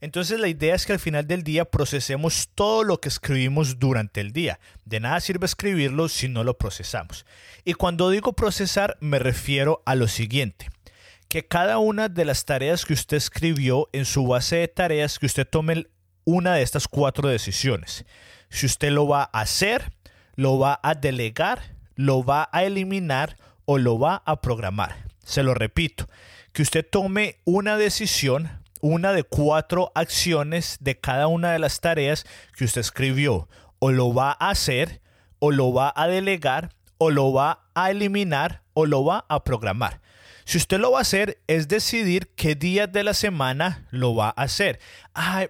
Entonces 0.00 0.38
la 0.38 0.46
idea 0.46 0.76
es 0.76 0.86
que 0.86 0.92
al 0.92 1.00
final 1.00 1.26
del 1.26 1.42
día 1.42 1.64
procesemos 1.64 2.50
todo 2.54 2.84
lo 2.84 3.00
que 3.00 3.08
escribimos 3.08 3.80
durante 3.80 4.20
el 4.20 4.30
día. 4.30 4.60
De 4.84 5.00
nada 5.00 5.18
sirve 5.18 5.46
escribirlo 5.46 6.08
si 6.08 6.28
no 6.28 6.44
lo 6.44 6.56
procesamos. 6.56 7.26
Y 7.64 7.74
cuando 7.74 8.10
digo 8.10 8.32
procesar 8.34 8.96
me 9.00 9.18
refiero 9.18 9.82
a 9.86 9.96
lo 9.96 10.06
siguiente. 10.06 10.68
Que 11.34 11.48
cada 11.48 11.78
una 11.78 12.08
de 12.08 12.24
las 12.24 12.44
tareas 12.44 12.84
que 12.84 12.92
usted 12.92 13.16
escribió 13.16 13.88
en 13.92 14.04
su 14.04 14.24
base 14.24 14.54
de 14.54 14.68
tareas, 14.68 15.18
que 15.18 15.26
usted 15.26 15.44
tome 15.44 15.88
una 16.22 16.54
de 16.54 16.62
estas 16.62 16.86
cuatro 16.86 17.28
decisiones. 17.28 18.04
Si 18.50 18.66
usted 18.66 18.92
lo 18.92 19.08
va 19.08 19.30
a 19.32 19.40
hacer, 19.40 19.90
lo 20.36 20.60
va 20.60 20.78
a 20.80 20.94
delegar, 20.94 21.74
lo 21.96 22.22
va 22.22 22.48
a 22.52 22.62
eliminar 22.62 23.36
o 23.64 23.78
lo 23.78 23.98
va 23.98 24.22
a 24.24 24.42
programar. 24.42 25.08
Se 25.24 25.42
lo 25.42 25.54
repito, 25.54 26.08
que 26.52 26.62
usted 26.62 26.86
tome 26.88 27.40
una 27.44 27.76
decisión 27.78 28.62
una 28.80 29.12
de 29.12 29.24
cuatro 29.24 29.90
acciones 29.96 30.76
de 30.78 31.00
cada 31.00 31.26
una 31.26 31.50
de 31.50 31.58
las 31.58 31.80
tareas 31.80 32.26
que 32.56 32.64
usted 32.64 32.80
escribió. 32.80 33.48
O 33.80 33.90
lo 33.90 34.14
va 34.14 34.36
a 34.38 34.50
hacer, 34.50 35.00
o 35.40 35.50
lo 35.50 35.72
va 35.72 35.92
a 35.96 36.06
delegar, 36.06 36.70
o 36.96 37.10
lo 37.10 37.32
va 37.32 37.66
a 37.74 37.90
eliminar, 37.90 38.62
o 38.72 38.86
lo 38.86 39.04
va 39.04 39.26
a 39.28 39.42
programar. 39.42 40.03
Si 40.44 40.58
usted 40.58 40.78
lo 40.78 40.92
va 40.92 40.98
a 40.98 41.02
hacer, 41.02 41.38
es 41.46 41.68
decidir 41.68 42.28
qué 42.36 42.54
días 42.54 42.92
de 42.92 43.04
la 43.04 43.14
semana 43.14 43.86
lo 43.90 44.14
va 44.14 44.28
a 44.28 44.42
hacer. 44.42 44.78
Ay, 45.14 45.48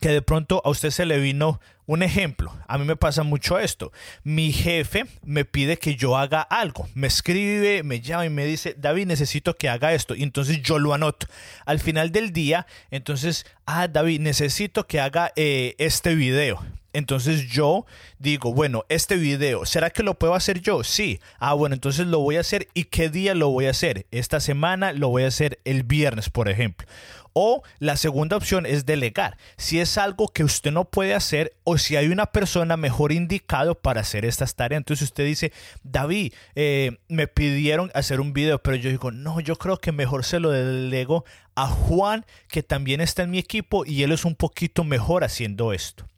que 0.00 0.10
de 0.10 0.22
pronto 0.22 0.62
a 0.64 0.70
usted 0.70 0.90
se 0.90 1.06
le 1.06 1.18
vino 1.18 1.60
un 1.86 2.04
ejemplo, 2.04 2.56
a 2.68 2.78
mí 2.78 2.84
me 2.84 2.94
pasa 2.94 3.24
mucho 3.24 3.58
esto. 3.58 3.90
Mi 4.22 4.52
jefe 4.52 5.06
me 5.24 5.44
pide 5.44 5.76
que 5.76 5.96
yo 5.96 6.16
haga 6.16 6.40
algo. 6.40 6.88
Me 6.94 7.08
escribe, 7.08 7.82
me 7.82 8.00
llama 8.00 8.26
y 8.26 8.30
me 8.30 8.44
dice, 8.44 8.76
David, 8.78 9.08
necesito 9.08 9.56
que 9.56 9.68
haga 9.68 9.92
esto. 9.92 10.14
Y 10.14 10.22
entonces 10.22 10.62
yo 10.62 10.78
lo 10.78 10.94
anoto. 10.94 11.26
Al 11.66 11.80
final 11.80 12.12
del 12.12 12.32
día, 12.32 12.68
entonces, 12.92 13.44
ah, 13.66 13.88
David, 13.88 14.20
necesito 14.20 14.86
que 14.86 15.00
haga 15.00 15.32
eh, 15.34 15.74
este 15.78 16.14
video. 16.14 16.64
Entonces 16.92 17.48
yo 17.48 17.86
digo, 18.18 18.52
bueno, 18.52 18.84
este 18.88 19.16
video, 19.16 19.64
¿será 19.64 19.90
que 19.90 20.02
lo 20.02 20.18
puedo 20.18 20.34
hacer 20.34 20.60
yo? 20.60 20.82
Sí. 20.84 21.20
Ah, 21.38 21.54
bueno, 21.54 21.74
entonces 21.74 22.06
lo 22.06 22.20
voy 22.20 22.36
a 22.36 22.40
hacer. 22.40 22.68
¿Y 22.74 22.84
qué 22.84 23.08
día 23.08 23.34
lo 23.34 23.50
voy 23.50 23.66
a 23.66 23.70
hacer? 23.70 24.06
Esta 24.10 24.40
semana 24.40 24.92
lo 24.92 25.08
voy 25.08 25.24
a 25.24 25.28
hacer 25.28 25.60
el 25.64 25.84
viernes, 25.84 26.30
por 26.30 26.48
ejemplo. 26.48 26.86
O 27.32 27.62
la 27.78 27.96
segunda 27.96 28.36
opción 28.36 28.66
es 28.66 28.86
delegar. 28.86 29.36
Si 29.56 29.78
es 29.78 29.98
algo 29.98 30.28
que 30.28 30.42
usted 30.42 30.72
no 30.72 30.86
puede 30.86 31.14
hacer 31.14 31.52
o 31.62 31.78
si 31.78 31.94
hay 31.94 32.08
una 32.08 32.26
persona 32.26 32.76
mejor 32.76 33.12
indicado 33.12 33.76
para 33.76 34.00
hacer 34.00 34.24
estas 34.24 34.56
tareas. 34.56 34.80
Entonces 34.80 35.04
usted 35.04 35.24
dice, 35.24 35.52
David, 35.84 36.32
eh, 36.56 36.98
me 37.08 37.28
pidieron 37.28 37.90
hacer 37.94 38.20
un 38.20 38.32
video, 38.32 38.60
pero 38.60 38.76
yo 38.76 38.90
digo, 38.90 39.12
no, 39.12 39.38
yo 39.38 39.56
creo 39.56 39.76
que 39.76 39.92
mejor 39.92 40.24
se 40.24 40.40
lo 40.40 40.50
delego 40.50 41.24
a 41.54 41.68
Juan, 41.68 42.26
que 42.48 42.62
también 42.62 43.00
está 43.00 43.22
en 43.22 43.30
mi 43.30 43.38
equipo 43.38 43.84
y 43.84 44.02
él 44.02 44.12
es 44.12 44.24
un 44.24 44.34
poquito 44.34 44.82
mejor 44.82 45.22
haciendo 45.22 45.72
esto. 45.72 46.09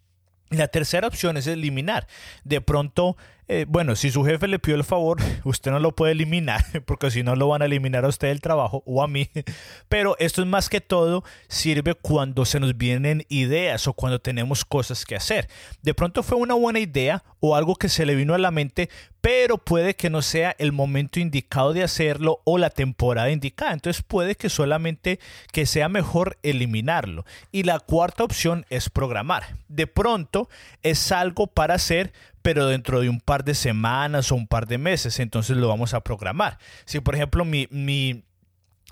La 0.53 0.69
tercera 0.69 1.07
opción 1.07 1.37
es 1.37 1.47
eliminar. 1.47 2.07
De 2.45 2.61
pronto 2.61 3.17
eh, 3.55 3.67
bueno, 3.69 3.97
si 3.97 4.11
su 4.11 4.25
jefe 4.25 4.49
le 4.49 4.59
pidió 4.59 4.77
el 4.77 4.85
favor, 4.85 5.19
usted 5.45 5.71
no 5.71 5.79
lo 5.79 5.95
puede 5.95 6.13
eliminar, 6.13 6.65
porque 6.87 7.11
si 7.11 7.23
no 7.23 7.37
lo 7.37 7.49
van 7.49 7.61
a 7.61 7.67
eliminar 7.67 8.07
a 8.07 8.09
usted 8.09 8.29
el 8.29 8.41
trabajo 8.41 8.83
o 8.87 9.03
a 9.03 9.09
mí. 9.09 9.29
Pero 9.91 10.17
esto 10.19 10.41
es 10.41 10.49
más 10.49 10.71
que 10.71 10.81
todo, 10.81 11.23
sirve 11.49 11.95
cuando 11.95 12.47
se 12.47 12.61
nos 12.61 12.77
vienen 12.79 13.27
ideas 13.29 13.87
o 13.87 13.93
cuando 13.93 14.21
tenemos 14.21 14.65
cosas 14.65 15.05
que 15.05 15.17
hacer. 15.17 15.49
De 15.83 15.93
pronto 15.93 16.23
fue 16.23 16.39
una 16.39 16.55
buena 16.55 16.79
idea 16.79 17.25
o 17.41 17.55
algo 17.55 17.77
que 17.77 17.91
se 17.91 18.07
le 18.07 18.15
vino 18.15 18.35
a 18.35 18.39
la 18.39 18.51
mente, 18.51 18.89
pero 19.21 19.59
puede 19.59 19.95
que 19.95 20.11
no 20.11 20.23
sea 20.23 20.55
el 20.59 20.73
momento 20.73 21.21
indicado 21.21 21.73
de 21.73 21.83
hacerlo 21.83 22.41
o 22.45 22.59
la 22.59 22.71
temporada 22.71 23.31
indicada. 23.31 23.73
Entonces 23.73 24.03
puede 24.03 24.35
que 24.35 24.49
solamente 24.49 25.21
que 25.53 25.67
sea 25.67 25.89
mejor 25.89 26.39
eliminarlo. 26.43 27.25
Y 27.51 27.65
la 27.65 27.81
cuarta 27.81 28.25
opción 28.25 28.65
es 28.71 28.91
programar. 28.91 29.57
De 29.69 29.87
pronto 29.87 30.49
es 30.83 31.13
algo 31.13 31.47
para 31.47 31.75
hacer, 31.75 32.13
pero 32.43 32.67
dentro 32.67 33.01
de 33.01 33.09
un 33.09 33.21
par 33.21 33.45
de 33.45 33.55
semanas 33.55 34.33
o 34.33 34.35
un 34.35 34.47
par 34.47 34.67
de 34.67 34.79
meses, 34.79 35.21
entonces 35.21 35.57
lo 35.57 35.69
vamos 35.69 35.95
a 35.95 36.03
programar. 36.03 36.59
Si 36.85 37.01
por 37.01 37.15
ejemplo 37.15 37.45
mi, 37.45 37.69
mi 37.71 38.25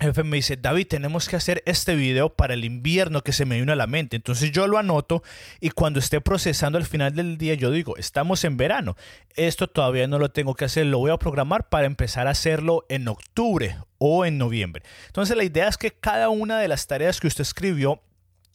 jefe 0.00 0.24
me 0.24 0.36
dice, 0.36 0.56
David, 0.56 0.86
tenemos 0.86 1.28
que 1.28 1.36
hacer 1.36 1.62
este 1.66 1.94
video 1.94 2.30
para 2.30 2.54
el 2.54 2.64
invierno 2.64 3.22
que 3.22 3.32
se 3.32 3.44
me 3.44 3.58
vino 3.58 3.72
a 3.72 3.76
la 3.76 3.86
mente. 3.86 4.16
Entonces 4.16 4.50
yo 4.50 4.66
lo 4.66 4.78
anoto 4.78 5.22
y 5.60 5.70
cuando 5.70 5.98
esté 5.98 6.20
procesando 6.20 6.78
al 6.78 6.86
final 6.86 7.14
del 7.14 7.36
día 7.36 7.54
yo 7.54 7.70
digo, 7.70 7.96
estamos 7.96 8.44
en 8.44 8.56
verano. 8.56 8.96
Esto 9.34 9.68
todavía 9.68 10.06
no 10.06 10.18
lo 10.18 10.30
tengo 10.30 10.54
que 10.54 10.64
hacer, 10.64 10.86
lo 10.86 10.98
voy 10.98 11.10
a 11.10 11.18
programar 11.18 11.68
para 11.68 11.86
empezar 11.86 12.26
a 12.26 12.30
hacerlo 12.30 12.86
en 12.88 13.08
octubre 13.08 13.76
o 13.98 14.24
en 14.24 14.38
noviembre. 14.38 14.82
Entonces 15.06 15.36
la 15.36 15.44
idea 15.44 15.68
es 15.68 15.76
que 15.76 15.90
cada 15.90 16.30
una 16.30 16.58
de 16.58 16.68
las 16.68 16.86
tareas 16.86 17.20
que 17.20 17.26
usted 17.26 17.42
escribió, 17.42 18.02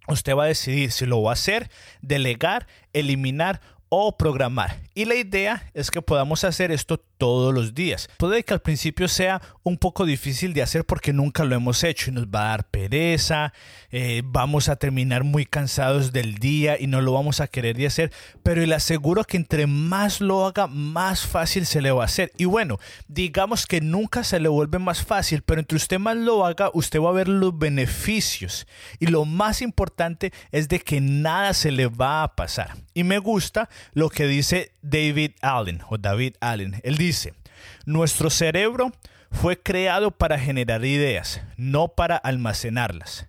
usted 0.07 0.35
va 0.35 0.45
a 0.45 0.47
decidir 0.47 0.91
si 0.91 1.05
lo 1.05 1.21
va 1.21 1.31
a 1.31 1.33
hacer, 1.33 1.69
delegar, 2.01 2.67
eliminar 2.93 3.61
o 3.97 4.17
programar. 4.17 4.81
Y 4.93 5.05
la 5.05 5.15
idea 5.15 5.69
es 5.73 5.89
que 5.89 6.01
podamos 6.01 6.43
hacer 6.43 6.71
esto 6.71 6.97
todos 7.17 7.53
los 7.53 7.73
días. 7.73 8.09
Puede 8.17 8.43
que 8.43 8.53
al 8.53 8.61
principio 8.61 9.07
sea 9.07 9.41
un 9.63 9.77
poco 9.77 10.05
difícil 10.05 10.53
de 10.53 10.61
hacer 10.61 10.85
porque 10.85 11.13
nunca 11.13 11.45
lo 11.45 11.55
hemos 11.55 11.83
hecho 11.83 12.09
y 12.09 12.13
nos 12.13 12.27
va 12.27 12.41
a 12.41 12.49
dar 12.49 12.67
pereza, 12.69 13.53
eh, 13.91 14.21
vamos 14.25 14.67
a 14.67 14.75
terminar 14.75 15.23
muy 15.23 15.45
cansados 15.45 16.11
del 16.11 16.35
día 16.35 16.79
y 16.79 16.87
no 16.87 17.01
lo 17.01 17.13
vamos 17.13 17.39
a 17.39 17.47
querer 17.47 17.77
de 17.77 17.87
hacer, 17.87 18.11
pero 18.43 18.65
le 18.65 18.75
aseguro 18.75 19.23
que 19.23 19.37
entre 19.37 19.67
más 19.67 20.19
lo 20.19 20.45
haga, 20.45 20.67
más 20.67 21.25
fácil 21.25 21.65
se 21.65 21.81
le 21.81 21.91
va 21.91 22.03
a 22.03 22.05
hacer. 22.05 22.31
Y 22.37 22.45
bueno, 22.45 22.79
digamos 23.07 23.65
que 23.65 23.79
nunca 23.79 24.23
se 24.23 24.39
le 24.39 24.49
vuelve 24.49 24.79
más 24.79 25.03
fácil, 25.03 25.41
pero 25.41 25.61
entre 25.61 25.77
usted 25.77 25.99
más 25.99 26.17
lo 26.17 26.45
haga, 26.45 26.69
usted 26.73 26.99
va 26.99 27.09
a 27.09 27.13
ver 27.13 27.29
los 27.29 27.57
beneficios. 27.57 28.67
Y 28.99 29.07
lo 29.07 29.23
más 29.23 29.61
importante 29.61 30.33
es 30.51 30.67
de 30.67 30.79
que 30.79 30.99
nada 30.99 31.53
se 31.53 31.71
le 31.71 31.87
va 31.87 32.23
a 32.23 32.35
pasar. 32.35 32.75
Y 32.93 33.03
me 33.03 33.19
gusta 33.19 33.69
lo 33.93 34.09
que 34.09 34.27
dice 34.27 34.71
David 34.81 35.31
Allen 35.41 35.81
o 35.89 35.97
David 35.97 36.35
Allen. 36.39 36.79
Él 36.83 36.97
dice, 36.97 37.33
nuestro 37.85 38.29
cerebro 38.29 38.91
fue 39.31 39.59
creado 39.61 40.11
para 40.11 40.39
generar 40.39 40.83
ideas, 40.85 41.41
no 41.57 41.89
para 41.89 42.15
almacenarlas. 42.17 43.27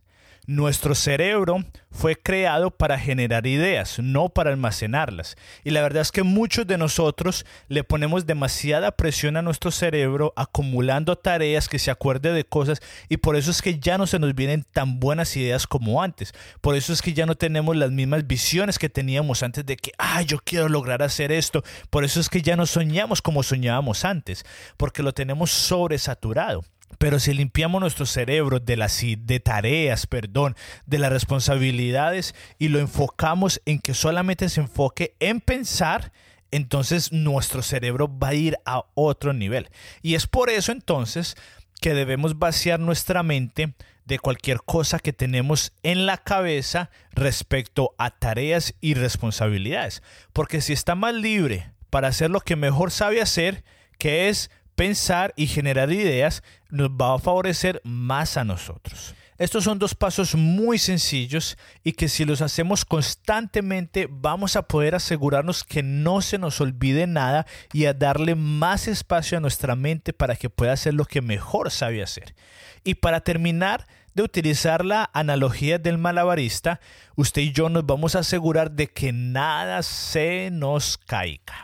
Nuestro 0.48 0.94
cerebro 0.94 1.64
fue 1.90 2.14
creado 2.14 2.70
para 2.70 3.00
generar 3.00 3.48
ideas, 3.48 3.98
no 3.98 4.28
para 4.28 4.50
almacenarlas. 4.50 5.34
Y 5.64 5.70
la 5.70 5.82
verdad 5.82 6.02
es 6.02 6.12
que 6.12 6.22
muchos 6.22 6.68
de 6.68 6.78
nosotros 6.78 7.44
le 7.66 7.82
ponemos 7.82 8.26
demasiada 8.26 8.92
presión 8.92 9.36
a 9.36 9.42
nuestro 9.42 9.72
cerebro, 9.72 10.32
acumulando 10.36 11.16
tareas 11.16 11.68
que 11.68 11.80
se 11.80 11.90
acuerde 11.90 12.32
de 12.32 12.44
cosas, 12.44 12.80
y 13.08 13.16
por 13.16 13.34
eso 13.34 13.50
es 13.50 13.60
que 13.60 13.80
ya 13.80 13.98
no 13.98 14.06
se 14.06 14.20
nos 14.20 14.36
vienen 14.36 14.64
tan 14.72 15.00
buenas 15.00 15.36
ideas 15.36 15.66
como 15.66 16.00
antes. 16.00 16.32
Por 16.60 16.76
eso 16.76 16.92
es 16.92 17.02
que 17.02 17.12
ya 17.12 17.26
no 17.26 17.34
tenemos 17.34 17.74
las 17.74 17.90
mismas 17.90 18.24
visiones 18.24 18.78
que 18.78 18.88
teníamos 18.88 19.42
antes 19.42 19.66
de 19.66 19.76
que, 19.76 19.90
ah, 19.98 20.22
yo 20.22 20.38
quiero 20.44 20.68
lograr 20.68 21.02
hacer 21.02 21.32
esto. 21.32 21.64
Por 21.90 22.04
eso 22.04 22.20
es 22.20 22.28
que 22.28 22.42
ya 22.42 22.54
no 22.54 22.66
soñamos 22.66 23.20
como 23.20 23.42
soñábamos 23.42 24.04
antes, 24.04 24.44
porque 24.76 25.02
lo 25.02 25.12
tenemos 25.12 25.50
sobresaturado. 25.50 26.62
Pero 26.98 27.18
si 27.18 27.34
limpiamos 27.34 27.80
nuestro 27.80 28.06
cerebro 28.06 28.58
de 28.58 28.76
las 28.76 29.00
de 29.00 29.40
tareas, 29.40 30.06
perdón, 30.06 30.56
de 30.86 30.98
las 30.98 31.12
responsabilidades 31.12 32.34
y 32.58 32.68
lo 32.68 32.78
enfocamos 32.78 33.60
en 33.66 33.80
que 33.80 33.92
solamente 33.92 34.48
se 34.48 34.62
enfoque 34.62 35.14
en 35.20 35.40
pensar, 35.40 36.12
entonces 36.50 37.12
nuestro 37.12 37.62
cerebro 37.62 38.08
va 38.18 38.28
a 38.28 38.34
ir 38.34 38.56
a 38.64 38.84
otro 38.94 39.32
nivel. 39.32 39.68
Y 40.02 40.14
es 40.14 40.26
por 40.26 40.48
eso 40.48 40.72
entonces 40.72 41.36
que 41.80 41.92
debemos 41.92 42.38
vaciar 42.38 42.80
nuestra 42.80 43.22
mente 43.22 43.74
de 44.06 44.18
cualquier 44.18 44.62
cosa 44.62 44.98
que 44.98 45.12
tenemos 45.12 45.72
en 45.82 46.06
la 46.06 46.16
cabeza 46.16 46.90
respecto 47.10 47.94
a 47.98 48.10
tareas 48.10 48.74
y 48.80 48.94
responsabilidades. 48.94 50.02
Porque 50.32 50.60
si 50.60 50.72
está 50.72 50.94
más 50.94 51.14
libre 51.14 51.72
para 51.90 52.08
hacer 52.08 52.30
lo 52.30 52.40
que 52.40 52.56
mejor 52.56 52.90
sabe 52.92 53.20
hacer, 53.20 53.64
que 53.98 54.28
es 54.28 54.50
pensar 54.76 55.32
y 55.36 55.48
generar 55.48 55.90
ideas 55.90 56.42
nos 56.76 56.90
va 56.90 57.14
a 57.14 57.18
favorecer 57.18 57.80
más 57.84 58.36
a 58.36 58.44
nosotros. 58.44 59.14
Estos 59.38 59.64
son 59.64 59.78
dos 59.78 59.94
pasos 59.94 60.34
muy 60.34 60.78
sencillos 60.78 61.58
y 61.84 61.92
que 61.92 62.08
si 62.08 62.24
los 62.24 62.40
hacemos 62.40 62.86
constantemente 62.86 64.08
vamos 64.10 64.56
a 64.56 64.62
poder 64.62 64.94
asegurarnos 64.94 65.62
que 65.62 65.82
no 65.82 66.22
se 66.22 66.38
nos 66.38 66.58
olvide 66.62 67.06
nada 67.06 67.46
y 67.74 67.84
a 67.84 67.92
darle 67.92 68.34
más 68.34 68.88
espacio 68.88 69.36
a 69.36 69.40
nuestra 69.42 69.76
mente 69.76 70.14
para 70.14 70.36
que 70.36 70.48
pueda 70.48 70.72
hacer 70.72 70.94
lo 70.94 71.04
que 71.04 71.20
mejor 71.20 71.70
sabe 71.70 72.02
hacer. 72.02 72.34
Y 72.82 72.94
para 72.94 73.20
terminar 73.20 73.86
de 74.14 74.22
utilizar 74.22 74.86
la 74.86 75.10
analogía 75.12 75.78
del 75.78 75.98
malabarista, 75.98 76.80
usted 77.14 77.42
y 77.42 77.52
yo 77.52 77.68
nos 77.68 77.84
vamos 77.84 78.16
a 78.16 78.20
asegurar 78.20 78.70
de 78.70 78.86
que 78.86 79.12
nada 79.12 79.82
se 79.82 80.48
nos 80.50 80.96
caiga. 80.96 81.62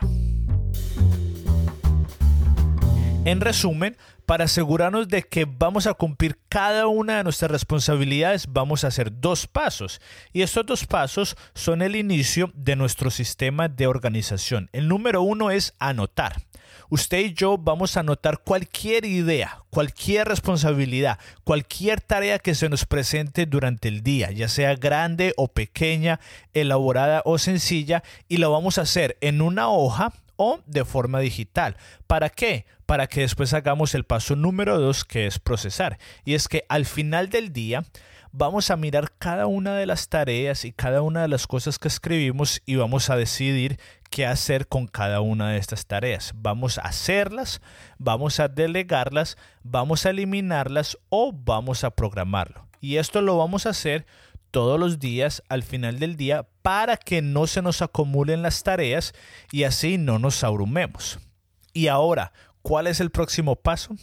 En 3.25 3.39
resumen, 3.39 3.95
para 4.25 4.43
asegurarnos 4.45 5.07
de 5.07 5.23
que 5.23 5.45
vamos 5.45 5.87
a 5.87 5.93
cumplir 5.93 6.37
cada 6.49 6.87
una 6.87 7.17
de 7.17 7.23
nuestras 7.23 7.49
responsabilidades, 7.49 8.47
vamos 8.49 8.83
a 8.83 8.87
hacer 8.87 9.21
dos 9.21 9.47
pasos. 9.47 10.01
Y 10.33 10.41
estos 10.41 10.65
dos 10.65 10.85
pasos 10.85 11.37
son 11.53 11.81
el 11.81 11.95
inicio 11.95 12.51
de 12.53 12.75
nuestro 12.75 13.09
sistema 13.09 13.69
de 13.69 13.87
organización. 13.87 14.69
El 14.73 14.89
número 14.89 15.21
uno 15.21 15.51
es 15.51 15.73
anotar. 15.79 16.41
Usted 16.89 17.19
y 17.19 17.33
yo 17.33 17.57
vamos 17.57 17.95
a 17.95 18.01
anotar 18.01 18.39
cualquier 18.39 19.05
idea, 19.05 19.63
cualquier 19.69 20.27
responsabilidad, 20.27 21.17
cualquier 21.45 22.01
tarea 22.01 22.39
que 22.39 22.55
se 22.55 22.67
nos 22.67 22.85
presente 22.85 23.45
durante 23.45 23.87
el 23.87 24.03
día, 24.03 24.31
ya 24.31 24.49
sea 24.49 24.75
grande 24.75 25.33
o 25.37 25.47
pequeña, 25.47 26.19
elaborada 26.53 27.21
o 27.23 27.37
sencilla, 27.37 28.03
y 28.27 28.37
lo 28.37 28.51
vamos 28.51 28.77
a 28.77 28.81
hacer 28.81 29.17
en 29.21 29.41
una 29.41 29.69
hoja 29.69 30.11
o 30.35 30.61
de 30.65 30.85
forma 30.85 31.19
digital. 31.19 31.77
¿Para 32.07 32.29
qué? 32.29 32.65
Para 32.85 33.07
que 33.07 33.21
después 33.21 33.53
hagamos 33.53 33.95
el 33.95 34.03
paso 34.03 34.35
número 34.35 34.79
dos, 34.79 35.05
que 35.05 35.27
es 35.27 35.39
procesar. 35.39 35.97
Y 36.25 36.33
es 36.33 36.47
que 36.47 36.65
al 36.69 36.85
final 36.85 37.29
del 37.29 37.53
día 37.53 37.83
vamos 38.31 38.71
a 38.71 38.75
mirar 38.75 39.11
cada 39.19 39.45
una 39.45 39.75
de 39.75 39.85
las 39.85 40.09
tareas 40.09 40.65
y 40.65 40.71
cada 40.71 41.01
una 41.01 41.21
de 41.21 41.27
las 41.27 41.45
cosas 41.47 41.77
que 41.77 41.87
escribimos 41.87 42.61
y 42.65 42.75
vamos 42.75 43.09
a 43.09 43.15
decidir 43.15 43.79
qué 44.09 44.25
hacer 44.25 44.67
con 44.67 44.87
cada 44.87 45.21
una 45.21 45.51
de 45.51 45.57
estas 45.57 45.85
tareas. 45.85 46.33
Vamos 46.35 46.77
a 46.77 46.81
hacerlas, 46.81 47.61
vamos 47.99 48.39
a 48.39 48.47
delegarlas, 48.47 49.37
vamos 49.63 50.05
a 50.05 50.09
eliminarlas 50.09 50.97
o 51.09 51.31
vamos 51.31 51.83
a 51.83 51.91
programarlo. 51.91 52.67
Y 52.81 52.97
esto 52.97 53.21
lo 53.21 53.37
vamos 53.37 53.65
a 53.65 53.69
hacer 53.69 54.05
todos 54.53 54.79
los 54.79 54.99
días 54.99 55.41
al 55.49 55.63
final 55.63 55.97
del 55.97 56.15
día 56.15 56.47
para 56.61 56.95
que 56.95 57.23
no 57.23 57.47
se 57.47 57.63
nos 57.63 57.81
acumulen 57.81 58.43
las 58.43 58.61
tareas 58.61 59.15
y 59.51 59.63
así 59.63 59.97
no 59.97 60.19
nos 60.19 60.43
abrumemos. 60.43 61.17
Y 61.73 61.87
ahora, 61.87 62.33
¿cuál 62.61 62.85
es 62.85 62.99
el 62.99 63.09
próximo 63.09 63.55
paso? 63.55 63.95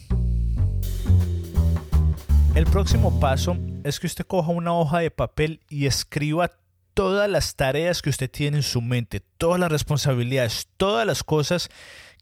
El 2.53 2.65
próximo 2.65 3.17
paso 3.21 3.55
es 3.85 3.97
que 4.01 4.07
usted 4.07 4.27
coja 4.27 4.51
una 4.51 4.73
hoja 4.73 4.99
de 4.99 5.09
papel 5.09 5.61
y 5.69 5.85
escriba 5.85 6.51
todas 6.93 7.29
las 7.29 7.55
tareas 7.55 8.01
que 8.01 8.09
usted 8.09 8.29
tiene 8.29 8.57
en 8.57 8.63
su 8.63 8.81
mente, 8.81 9.21
todas 9.37 9.57
las 9.57 9.71
responsabilidades, 9.71 10.67
todas 10.75 11.07
las 11.07 11.23
cosas 11.23 11.69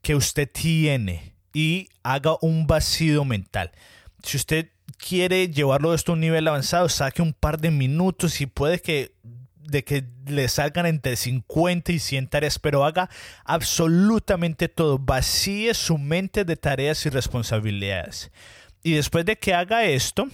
que 0.02 0.14
usted 0.14 0.48
tiene 0.48 1.34
y 1.52 1.88
haga 2.04 2.36
un 2.42 2.68
vacío 2.68 3.24
mental. 3.24 3.72
Si 4.22 4.36
usted 4.36 4.70
quiere 4.98 5.48
llevarlo 5.48 5.94
esto 5.94 6.12
a 6.12 6.14
un 6.14 6.20
nivel 6.20 6.48
avanzado, 6.48 6.88
saque 6.88 7.22
un 7.22 7.32
par 7.32 7.60
de 7.60 7.70
minutos 7.70 8.40
y 8.40 8.46
puede 8.46 8.80
que 8.80 9.14
de 9.70 9.84
que 9.84 10.04
le 10.26 10.48
salgan 10.48 10.86
entre 10.86 11.16
50 11.16 11.92
y 11.92 11.98
100 12.00 12.28
tareas, 12.28 12.58
pero 12.58 12.84
haga 12.84 13.08
absolutamente 13.44 14.68
todo, 14.68 14.98
vacíe 14.98 15.74
su 15.74 15.96
mente 15.96 16.44
de 16.44 16.56
tareas 16.56 17.06
y 17.06 17.10
responsabilidades. 17.10 18.32
Y 18.82 18.94
después 18.94 19.24
de 19.24 19.36
que 19.36 19.54
haga 19.54 19.84
esto, 19.84 20.26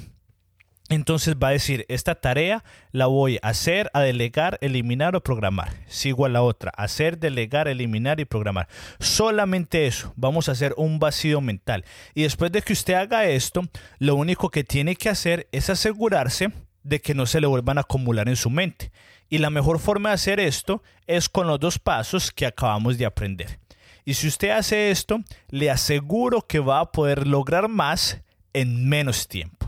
entonces 0.89 1.35
va 1.37 1.49
a 1.49 1.53
decir, 1.53 1.85
esta 1.89 2.15
tarea 2.15 2.63
la 2.93 3.07
voy 3.07 3.39
a 3.43 3.49
hacer, 3.49 3.91
a 3.93 4.01
delegar, 4.01 4.59
eliminar 4.61 5.17
o 5.17 5.23
programar. 5.23 5.71
Sigo 5.89 6.27
a 6.27 6.29
la 6.29 6.43
otra, 6.43 6.71
hacer, 6.77 7.19
delegar, 7.19 7.67
eliminar 7.67 8.21
y 8.21 8.25
programar. 8.25 8.69
Solamente 9.01 9.87
eso, 9.87 10.13
vamos 10.17 10.49
a 10.49 10.53
hacer 10.53 10.75
un 10.77 11.01
vacío 11.01 11.41
mental. 11.41 11.85
Y 12.15 12.23
después 12.23 12.53
de 12.53 12.63
que 12.63 12.73
usted 12.73 12.95
haga 12.95 13.27
esto, 13.27 13.63
lo 13.99 14.15
único 14.15 14.51
que 14.51 14.63
tiene 14.63 14.95
que 14.95 15.09
hacer 15.09 15.49
es 15.51 15.71
asegurarse 15.71 16.53
de 16.85 17.01
que 17.01 17.15
no 17.15 17.27
se 17.27 17.41
le 17.41 17.49
vuelvan 17.49 17.79
a 17.79 17.81
acumular 17.81 18.29
en 18.29 18.37
su 18.37 18.49
mente. 18.49 18.93
Y 19.29 19.39
la 19.39 19.51
mejor 19.51 19.81
forma 19.81 20.11
de 20.11 20.15
hacer 20.15 20.39
esto 20.39 20.85
es 21.09 21.29
con 21.29 21.49
los 21.49 21.59
dos 21.59 21.81
pasos 21.81 22.31
que 22.31 22.47
acabamos 22.47 22.97
de 22.97 23.07
aprender. 23.07 23.59
Y 24.05 24.15
si 24.15 24.29
usted 24.29 24.51
hace 24.51 24.93
esto, 24.93 25.21
le 25.49 25.69
aseguro 25.69 26.43
que 26.43 26.61
va 26.61 26.79
a 26.79 26.93
poder 26.93 27.27
lograr 27.27 27.69
más 27.69 28.21
en 28.53 28.89
menos 28.89 29.27
tiempo. 29.27 29.66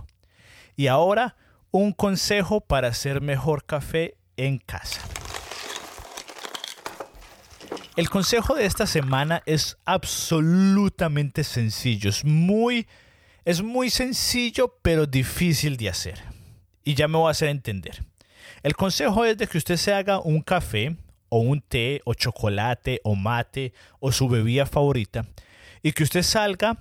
Y 0.78 0.86
ahora, 0.86 1.34
un 1.72 1.90
consejo 1.90 2.60
para 2.60 2.86
hacer 2.86 3.20
mejor 3.20 3.64
café 3.64 4.16
en 4.36 4.58
casa. 4.58 5.00
El 7.96 8.08
consejo 8.08 8.54
de 8.54 8.64
esta 8.64 8.86
semana 8.86 9.42
es 9.44 9.76
absolutamente 9.84 11.42
sencillo. 11.42 12.08
Es 12.08 12.24
muy, 12.24 12.86
es 13.44 13.60
muy 13.60 13.90
sencillo, 13.90 14.78
pero 14.80 15.06
difícil 15.06 15.76
de 15.78 15.88
hacer. 15.88 16.22
Y 16.84 16.94
ya 16.94 17.08
me 17.08 17.18
voy 17.18 17.26
a 17.26 17.32
hacer 17.32 17.48
entender. 17.48 18.04
El 18.62 18.76
consejo 18.76 19.24
es 19.24 19.36
de 19.36 19.48
que 19.48 19.58
usted 19.58 19.78
se 19.78 19.92
haga 19.92 20.20
un 20.20 20.42
café 20.42 20.96
o 21.28 21.40
un 21.40 21.60
té 21.60 22.02
o 22.04 22.14
chocolate 22.14 23.00
o 23.02 23.16
mate 23.16 23.72
o 23.98 24.12
su 24.12 24.28
bebida 24.28 24.64
favorita 24.64 25.26
y 25.82 25.90
que 25.90 26.04
usted 26.04 26.22
salga 26.22 26.76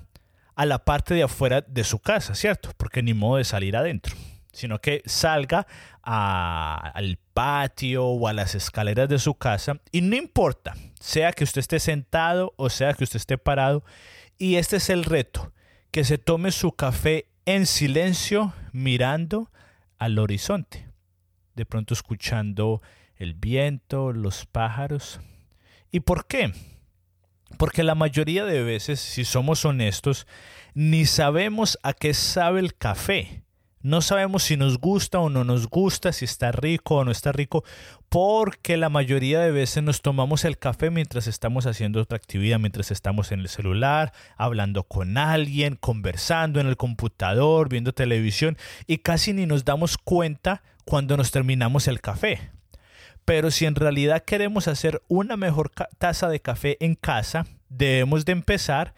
a 0.58 0.66
la 0.66 0.84
parte 0.84 1.14
de 1.14 1.22
afuera 1.22 1.62
de 1.62 1.84
su 1.84 2.00
casa, 2.00 2.34
¿cierto? 2.34 2.72
Porque 2.78 3.04
ni 3.04 3.14
modo 3.14 3.38
de 3.38 3.44
salir 3.44 3.78
adentro, 3.78 4.16
sino 4.52 4.80
que 4.80 5.04
salga 5.06 5.68
al 6.02 7.20
patio 7.36 8.08
o 8.08 8.28
a 8.28 8.34
las 8.34 8.56
escaleras 8.56 9.08
de 9.08 9.20
su 9.20 9.36
casa 9.36 9.80
y 9.92 10.02
no 10.02 10.16
importa, 10.16 10.74
sea 11.00 11.32
que 11.32 11.44
usted 11.44 11.60
esté 11.60 11.80
sentado 11.80 12.54
o 12.58 12.72
sea 12.72 12.96
que 12.96 13.04
usted 13.04 13.18
esté 13.18 13.38
parado, 13.38 13.84
y 14.40 14.56
este 14.56 14.78
es 14.78 14.90
el 14.90 15.04
reto, 15.04 15.54
que 15.92 16.04
se 16.04 16.18
tome 16.18 16.50
su 16.52 16.72
café 16.72 17.28
en 17.46 17.68
silencio 17.68 18.54
mirando 18.72 19.52
al 20.00 20.18
horizonte, 20.18 20.88
de 21.54 21.68
pronto 21.68 21.94
escuchando 21.94 22.82
el 23.16 23.36
viento, 23.36 24.12
los 24.12 24.48
pájaros. 24.48 25.20
¿Y 25.92 26.00
por 26.00 26.26
qué? 26.26 26.52
Porque 27.58 27.84
la 27.84 27.96
mayoría 27.96 28.46
de 28.46 28.64
veces, 28.64 29.00
si 29.00 29.24
somos 29.24 29.64
honestos, 29.66 30.28
ni 30.74 31.06
sabemos 31.06 31.80
a 31.84 31.94
qué 31.94 32.14
sabe 32.14 32.60
el 32.60 32.76
café. 32.76 33.44
No 33.82 34.02
sabemos 34.02 34.44
si 34.44 34.58
nos 34.58 34.80
gusta 34.80 35.20
o 35.20 35.30
no 35.30 35.44
nos 35.44 35.70
gusta, 35.70 36.12
si 36.12 36.26
está 36.26 36.52
rico 36.52 36.96
o 36.96 37.06
no 37.06 37.12
está 37.12 37.32
rico, 37.32 37.64
porque 38.10 38.76
la 38.76 38.90
mayoría 38.90 39.40
de 39.40 39.52
veces 39.52 39.84
nos 39.84 40.02
tomamos 40.02 40.46
el 40.46 40.58
café 40.58 40.90
mientras 40.90 41.28
estamos 41.28 41.66
haciendo 41.66 42.02
otra 42.02 42.18
actividad, 42.18 42.60
mientras 42.60 42.92
estamos 42.92 43.32
en 43.32 43.40
el 43.40 43.50
celular, 43.50 44.12
hablando 44.36 44.84
con 44.84 45.18
alguien, 45.18 45.76
conversando 45.76 46.60
en 46.60 46.68
el 46.68 46.76
computador, 46.76 47.70
viendo 47.70 47.94
televisión 47.94 48.58
y 48.88 48.98
casi 48.98 49.32
ni 49.32 49.46
nos 49.46 49.64
damos 49.64 49.98
cuenta 49.98 50.64
cuando 50.84 51.16
nos 51.16 51.32
terminamos 51.32 51.88
el 51.88 52.02
café. 52.02 52.57
Pero 53.28 53.52
si 53.52 53.66
en 53.66 53.76
realidad 53.76 54.24
queremos 54.24 54.70
hacer 54.70 55.02
una 55.10 55.36
mejor 55.36 55.70
taza 55.98 56.30
de 56.30 56.40
café 56.40 56.78
en 56.80 56.96
casa, 56.96 57.46
debemos 57.68 58.24
de 58.24 58.32
empezar 58.32 58.94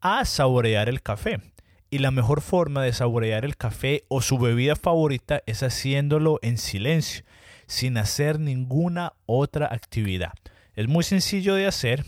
a 0.00 0.24
saborear 0.24 0.88
el 0.88 1.02
café. 1.02 1.42
Y 1.90 1.98
la 1.98 2.10
mejor 2.10 2.40
forma 2.40 2.82
de 2.82 2.94
saborear 2.94 3.44
el 3.44 3.58
café 3.58 4.04
o 4.08 4.22
su 4.22 4.38
bebida 4.38 4.74
favorita 4.74 5.42
es 5.44 5.62
haciéndolo 5.62 6.38
en 6.40 6.56
silencio, 6.56 7.26
sin 7.66 7.98
hacer 7.98 8.40
ninguna 8.40 9.12
otra 9.26 9.66
actividad. 9.70 10.32
Es 10.76 10.88
muy 10.88 11.04
sencillo 11.04 11.54
de 11.54 11.66
hacer, 11.66 12.06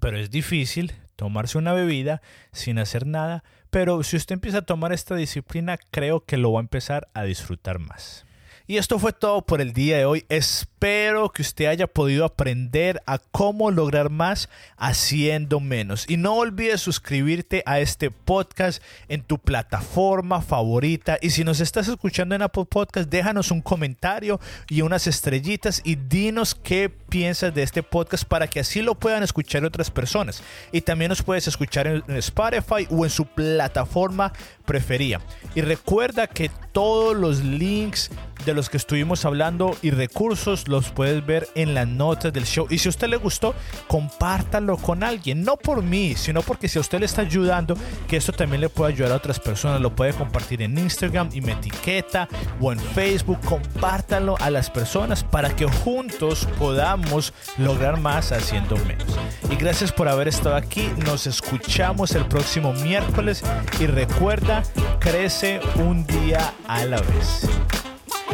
pero 0.00 0.18
es 0.18 0.30
difícil 0.30 0.92
tomarse 1.16 1.56
una 1.56 1.72
bebida 1.72 2.20
sin 2.52 2.78
hacer 2.78 3.06
nada, 3.06 3.42
pero 3.70 4.02
si 4.02 4.18
usted 4.18 4.34
empieza 4.34 4.58
a 4.58 4.66
tomar 4.66 4.92
esta 4.92 5.16
disciplina, 5.16 5.78
creo 5.90 6.26
que 6.26 6.36
lo 6.36 6.52
va 6.52 6.60
a 6.60 6.68
empezar 6.68 7.08
a 7.14 7.22
disfrutar 7.22 7.78
más. 7.78 8.26
Y 8.66 8.78
esto 8.78 8.98
fue 8.98 9.12
todo 9.12 9.42
por 9.42 9.60
el 9.60 9.74
día 9.74 9.98
de 9.98 10.06
hoy. 10.06 10.24
Espero 10.30 11.28
que 11.28 11.42
usted 11.42 11.66
haya 11.66 11.86
podido 11.86 12.24
aprender 12.24 13.02
a 13.04 13.18
cómo 13.18 13.70
lograr 13.70 14.08
más 14.08 14.48
haciendo 14.78 15.60
menos. 15.60 16.06
Y 16.08 16.16
no 16.16 16.36
olvides 16.36 16.80
suscribirte 16.80 17.62
a 17.66 17.80
este 17.80 18.10
podcast 18.10 18.82
en 19.08 19.22
tu 19.22 19.38
plataforma 19.38 20.40
favorita. 20.40 21.18
Y 21.20 21.28
si 21.28 21.44
nos 21.44 21.60
estás 21.60 21.88
escuchando 21.88 22.34
en 22.34 22.40
Apple 22.40 22.64
Podcast, 22.64 23.10
déjanos 23.10 23.50
un 23.50 23.60
comentario 23.60 24.40
y 24.70 24.80
unas 24.80 25.06
estrellitas 25.06 25.82
y 25.84 25.96
dinos 25.96 26.54
qué 26.54 26.88
piensas 26.88 27.54
de 27.54 27.64
este 27.64 27.82
podcast 27.82 28.24
para 28.24 28.46
que 28.46 28.60
así 28.60 28.80
lo 28.80 28.94
puedan 28.94 29.22
escuchar 29.22 29.62
otras 29.66 29.90
personas. 29.90 30.42
Y 30.72 30.80
también 30.80 31.10
nos 31.10 31.22
puedes 31.22 31.46
escuchar 31.46 31.86
en 31.86 32.02
Spotify 32.16 32.86
o 32.88 33.04
en 33.04 33.10
su 33.10 33.26
plataforma 33.26 34.32
preferida. 34.64 35.20
Y 35.54 35.60
recuerda 35.60 36.26
que 36.26 36.50
todos 36.72 37.14
los 37.14 37.44
links 37.44 38.10
de 38.46 38.53
los 38.54 38.70
que 38.70 38.76
estuvimos 38.76 39.24
hablando 39.24 39.76
y 39.82 39.90
recursos 39.90 40.68
los 40.68 40.90
puedes 40.90 41.24
ver 41.24 41.48
en 41.54 41.74
las 41.74 41.86
notas 41.86 42.32
del 42.32 42.44
show. 42.44 42.66
Y 42.70 42.78
si 42.78 42.88
a 42.88 42.90
usted 42.90 43.08
le 43.08 43.16
gustó, 43.16 43.54
compártalo 43.88 44.76
con 44.76 45.02
alguien. 45.02 45.42
No 45.42 45.56
por 45.56 45.82
mí, 45.82 46.14
sino 46.16 46.42
porque 46.42 46.68
si 46.68 46.78
a 46.78 46.80
usted 46.80 47.00
le 47.00 47.06
está 47.06 47.22
ayudando, 47.22 47.76
que 48.08 48.16
esto 48.16 48.32
también 48.32 48.60
le 48.60 48.68
puede 48.68 48.92
ayudar 48.92 49.12
a 49.12 49.16
otras 49.16 49.40
personas. 49.40 49.80
Lo 49.80 49.94
puede 49.94 50.12
compartir 50.12 50.62
en 50.62 50.78
Instagram 50.78 51.30
y 51.32 51.40
me 51.40 51.52
etiqueta 51.52 52.28
o 52.60 52.72
en 52.72 52.78
Facebook. 52.78 53.40
Compártalo 53.44 54.36
a 54.40 54.50
las 54.50 54.70
personas 54.70 55.24
para 55.24 55.54
que 55.54 55.66
juntos 55.66 56.48
podamos 56.58 57.32
lograr 57.58 58.00
más 58.00 58.32
haciendo 58.32 58.76
menos. 58.78 59.18
Y 59.50 59.56
gracias 59.56 59.92
por 59.92 60.08
haber 60.08 60.28
estado 60.28 60.56
aquí. 60.56 60.88
Nos 61.04 61.26
escuchamos 61.26 62.12
el 62.12 62.24
próximo 62.26 62.72
miércoles. 62.72 63.42
Y 63.80 63.86
recuerda, 63.86 64.62
crece 65.00 65.60
un 65.76 66.06
día 66.06 66.54
a 66.66 66.84
la 66.84 67.00
vez. 67.00 67.48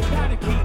Gotta 0.01 0.37
keep 0.37 0.60